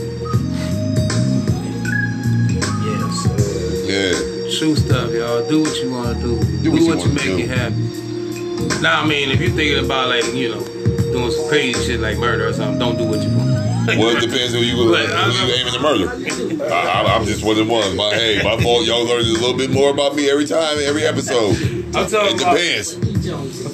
[4.64, 5.46] True stuff, y'all.
[5.50, 6.40] Do what you want to do.
[6.64, 7.38] Do what you what you wanna make do.
[7.38, 8.80] you happy.
[8.82, 10.64] Now, I mean, if you're thinking about like you know
[11.12, 13.50] doing some crazy shit like murder or something, don't do what you want.
[14.00, 16.08] well, it depends who you who you uh, aiming to murder.
[16.74, 17.94] I, I, I'm just one of the ones.
[17.94, 18.86] My hey, my fault.
[18.88, 21.58] Y'all learn a little bit more about me every time, every episode.
[21.94, 22.56] I'm talking It about.
[22.56, 22.94] depends.
[22.96, 23.04] I'm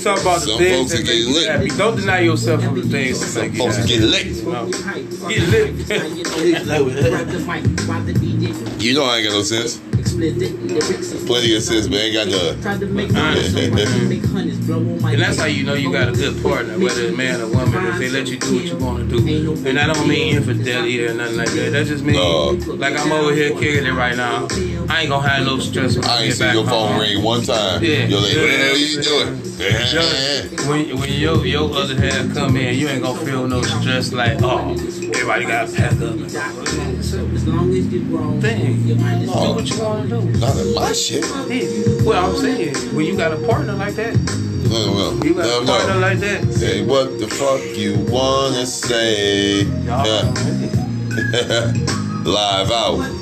[0.01, 1.49] talking about the Some things folks that will make get you lit.
[1.49, 1.69] happy.
[1.77, 3.99] Don't deny yourself from the things that Some make you folks will happy.
[3.99, 4.25] get lit.
[5.29, 6.89] Get lit.
[8.81, 9.79] You know I ain't got no sense.
[10.19, 12.57] Plenty of sense, but ain't got none.
[15.11, 17.85] And that's how you know you got a good partner, whether it's man or woman,
[17.87, 19.67] if they let you do what you want to do.
[19.67, 21.69] And I don't mean infidelity or nothing like that.
[21.71, 22.49] That just means, No.
[22.75, 24.47] like I'm over here kicking it right now.
[24.89, 26.99] I ain't gonna have no stress I, I ain't seen your phone home.
[27.01, 27.81] ring one time.
[27.83, 28.05] Yeah.
[28.07, 29.41] You're like, what the hell you doing?
[29.59, 34.11] Just when when your your other half come in, you ain't gonna feel no stress
[34.11, 34.75] like oh
[35.13, 36.15] everybody gotta pack up.
[38.41, 38.95] Thing, do
[39.53, 40.21] what you wanna do.
[40.39, 41.23] Not in my shit.
[41.23, 42.03] Yeah.
[42.03, 44.15] Well, I'm saying when you got a partner like that,
[44.69, 45.99] No, no, you got no, a partner no.
[45.99, 46.53] like that.
[46.53, 49.63] Say what the fuck you wanna say.
[49.83, 50.05] Y'all,
[52.23, 53.19] Live out.